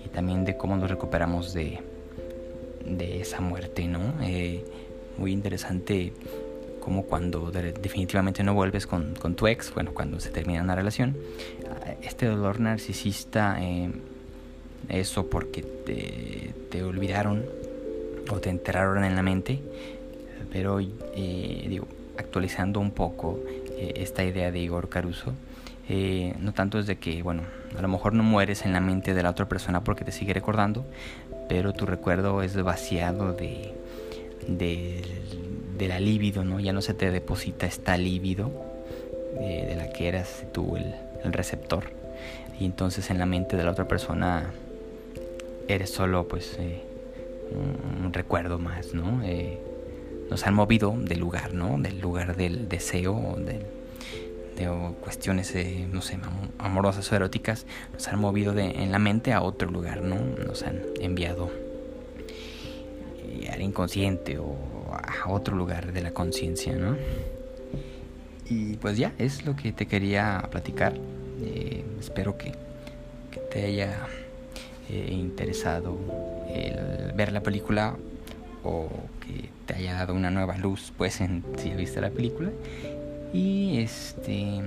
y 0.03 0.09
también 0.09 0.45
de 0.45 0.55
cómo 0.57 0.77
nos 0.77 0.89
recuperamos 0.89 1.53
de, 1.53 1.79
de 2.85 3.21
esa 3.21 3.41
muerte, 3.41 3.87
¿no? 3.87 4.13
Eh, 4.21 4.63
muy 5.17 5.33
interesante 5.33 6.13
como 6.89 7.03
cuando 7.03 7.51
definitivamente 7.51 8.43
no 8.43 8.55
vuelves 8.55 8.87
con, 8.87 9.13
con, 9.13 9.35
tu 9.35 9.45
ex, 9.45 9.71
bueno, 9.75 9.91
cuando 9.93 10.19
se 10.19 10.31
termina 10.31 10.63
una 10.63 10.73
relación, 10.73 11.15
este 12.01 12.25
dolor 12.25 12.59
narcisista, 12.59 13.57
eh, 13.61 13.91
eso 14.89 15.27
porque 15.27 15.61
te, 15.61 16.51
te 16.71 16.81
olvidaron 16.81 17.45
o 18.31 18.39
te 18.39 18.49
enterraron 18.49 19.03
en 19.03 19.15
la 19.15 19.21
mente, 19.21 19.59
pero 20.51 20.79
eh, 20.79 21.65
digo, 21.69 21.87
actualizando 22.17 22.79
un 22.79 22.89
poco 22.89 23.39
eh, 23.77 23.93
esta 23.97 24.23
idea 24.23 24.51
de 24.51 24.57
Igor 24.57 24.89
Caruso, 24.89 25.35
eh, 25.89 26.33
no 26.39 26.53
tanto 26.53 26.79
es 26.79 26.87
de 26.87 26.97
que, 26.97 27.21
bueno, 27.21 27.43
a 27.77 27.81
lo 27.83 27.87
mejor 27.87 28.13
no 28.13 28.23
mueres 28.23 28.65
en 28.65 28.73
la 28.73 28.79
mente 28.79 29.13
de 29.13 29.21
la 29.21 29.29
otra 29.29 29.47
persona 29.47 29.83
porque 29.83 30.03
te 30.03 30.11
sigue 30.11 30.33
recordando, 30.33 30.87
pero 31.47 31.71
tu 31.71 31.85
recuerdo 31.85 32.41
es 32.41 32.59
vaciado 32.59 33.33
de, 33.33 33.75
de, 34.47 35.03
de 35.79 35.87
la 35.87 35.99
libido, 35.99 36.43
¿no? 36.43 36.59
Ya 36.59 36.73
no 36.73 36.81
se 36.81 36.93
te 36.93 37.09
deposita 37.09 37.65
esta 37.65 37.97
libido 37.97 38.51
de 39.39 39.75
la 39.75 39.89
que 39.91 40.07
eras 40.07 40.43
tú 40.51 40.75
el, 40.75 40.93
el 41.23 41.33
receptor. 41.33 41.85
Y 42.59 42.65
entonces 42.65 43.09
en 43.09 43.17
la 43.17 43.25
mente 43.25 43.55
de 43.55 43.63
la 43.63 43.71
otra 43.71 43.87
persona 43.87 44.51
eres 45.67 45.91
solo 45.91 46.27
pues 46.27 46.57
un, 47.51 48.11
recuerdo 48.11 48.59
más, 48.59 48.93
¿no? 48.93 49.23
Eh, 49.23 49.59
nos 50.29 50.45
han 50.45 50.53
movido 50.53 50.95
del 50.97 51.19
lugar, 51.19 51.53
¿no? 51.53 51.77
Del 51.77 51.99
lugar 51.99 52.35
del 52.35 52.67
deseo, 52.67 53.37
de, 53.37 53.79
cuestiones, 54.99 55.55
eh, 55.55 55.87
no 55.89 56.01
sé, 56.01 56.19
amorosas 56.57 57.09
o 57.11 57.15
eróticas, 57.15 57.65
nos 57.93 58.09
han 58.09 58.19
movido 58.19 58.53
de, 58.53 58.65
en 58.65 58.91
la 58.91 58.99
mente 58.99 59.31
a 59.31 59.41
otro 59.41 59.71
lugar, 59.71 60.01
¿no? 60.01 60.17
Nos 60.45 60.63
han 60.63 60.81
enviado 60.99 61.49
eh, 63.23 63.49
al 63.49 63.61
inconsciente 63.61 64.37
o 64.37 64.57
a 64.99 65.29
otro 65.29 65.55
lugar 65.55 65.91
de 65.91 66.01
la 66.01 66.11
conciencia, 66.11 66.75
¿no? 66.75 66.95
Y 68.49 68.77
pues 68.77 68.97
ya, 68.97 69.13
es 69.17 69.45
lo 69.45 69.55
que 69.55 69.71
te 69.71 69.85
quería 69.85 70.47
platicar. 70.49 70.93
espero 71.99 72.37
que, 72.37 72.53
te 73.51 73.65
haya 73.65 74.07
interesado 74.89 75.97
el 76.49 77.13
ver 77.13 77.31
la 77.31 77.41
película 77.41 77.95
o 78.63 78.87
que 79.21 79.49
te 79.65 79.75
haya 79.75 79.93
dado 79.93 80.13
una 80.13 80.29
nueva 80.29 80.57
luz 80.57 80.93
pues 80.97 81.21
en 81.21 81.43
si 81.57 81.69
viste 81.71 81.99
la 82.01 82.11
película 82.11 82.51
y 83.33 83.79
este 83.79 84.61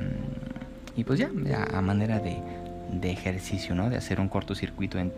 y 0.96 1.04
pues 1.04 1.18
ya, 1.18 1.30
a 1.72 1.80
manera 1.80 2.18
de, 2.18 3.10
ejercicio 3.10 3.74
no 3.74 3.88
de 3.88 3.96
hacer 3.96 4.20
un 4.20 4.28
cortocircuito 4.28 4.98
y 4.98 5.10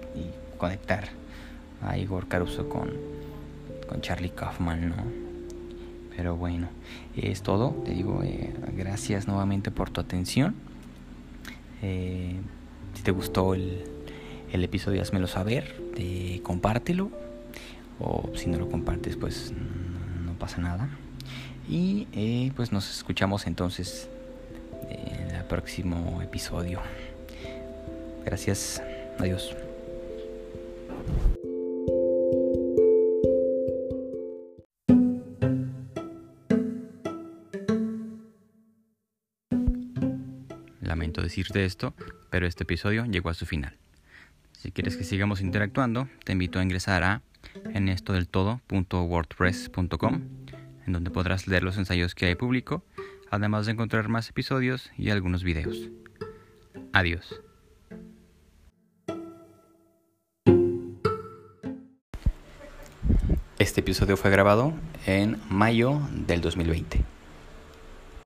conectar 0.59 1.05
a 1.83 1.99
Igor 1.99 2.29
Caruso 2.29 2.69
con 2.69 3.14
con 3.89 4.01
Charlie 4.01 4.31
Kaufman 4.31 4.89
no 4.91 4.97
pero 6.17 6.37
bueno 6.37 6.69
es 7.17 7.43
todo 7.43 7.71
te 7.85 7.93
digo 7.93 8.23
eh, 8.23 8.55
gracias 8.77 9.27
nuevamente 9.27 9.71
por 9.71 9.91
tu 9.91 10.01
atención 10.01 10.55
eh, 11.83 12.37
si 12.95 13.03
te 13.03 13.11
gustó 13.11 13.55
el 13.55 13.95
el 14.55 14.63
episodio, 14.63 15.03
házmelo 15.03 15.27
saber, 15.27 15.75
de, 15.97 16.41
compártelo. 16.45 17.11
O 17.99 18.31
si 18.35 18.49
no 18.49 18.59
lo 18.59 18.69
compartes, 18.69 19.17
pues 19.17 19.53
no, 20.25 20.33
pasa 20.39 20.59
nada. 20.59 20.89
Y 21.69 22.07
eh, 22.13 22.53
pues 22.55 22.71
nos 22.73 22.89
escuchamos 22.91 23.47
entonces 23.47 24.09
en 24.89 25.31
el 25.35 25.45
próximo 25.45 26.23
episodio. 26.23 26.81
Gracias. 28.25 28.81
Adiós. 29.19 29.55
decirte 41.25 41.65
esto, 41.65 41.95
pero 42.31 42.47
este 42.47 42.63
episodio 42.63 43.05
llegó 43.07 43.31
a 43.31 43.35
su 43.35 43.47
final. 43.47 43.77
Si 44.53 44.71
quieres 44.71 44.97
que 44.97 45.05
sigamos 45.05 45.41
interactuando, 45.41 46.09
te 46.25 46.33
invito 46.33 46.59
a 46.59 46.63
ingresar 46.63 47.03
a 47.03 47.23
en 47.75 47.89
en 50.87 50.93
donde 50.93 51.11
podrás 51.11 51.47
leer 51.47 51.63
los 51.63 51.77
ensayos 51.79 52.15
que 52.15 52.27
hay 52.27 52.35
público, 52.35 52.85
además 53.31 53.67
de 53.67 53.73
encontrar 53.73 54.09
más 54.09 54.29
episodios 54.29 54.91
y 54.97 55.11
algunos 55.11 55.43
videos. 55.43 55.91
Adiós. 56.93 57.41
Este 63.59 63.81
episodio 63.81 64.17
fue 64.17 64.31
grabado 64.31 64.75
en 65.07 65.41
mayo 65.49 66.01
del 66.27 66.41
2020. 66.41 67.14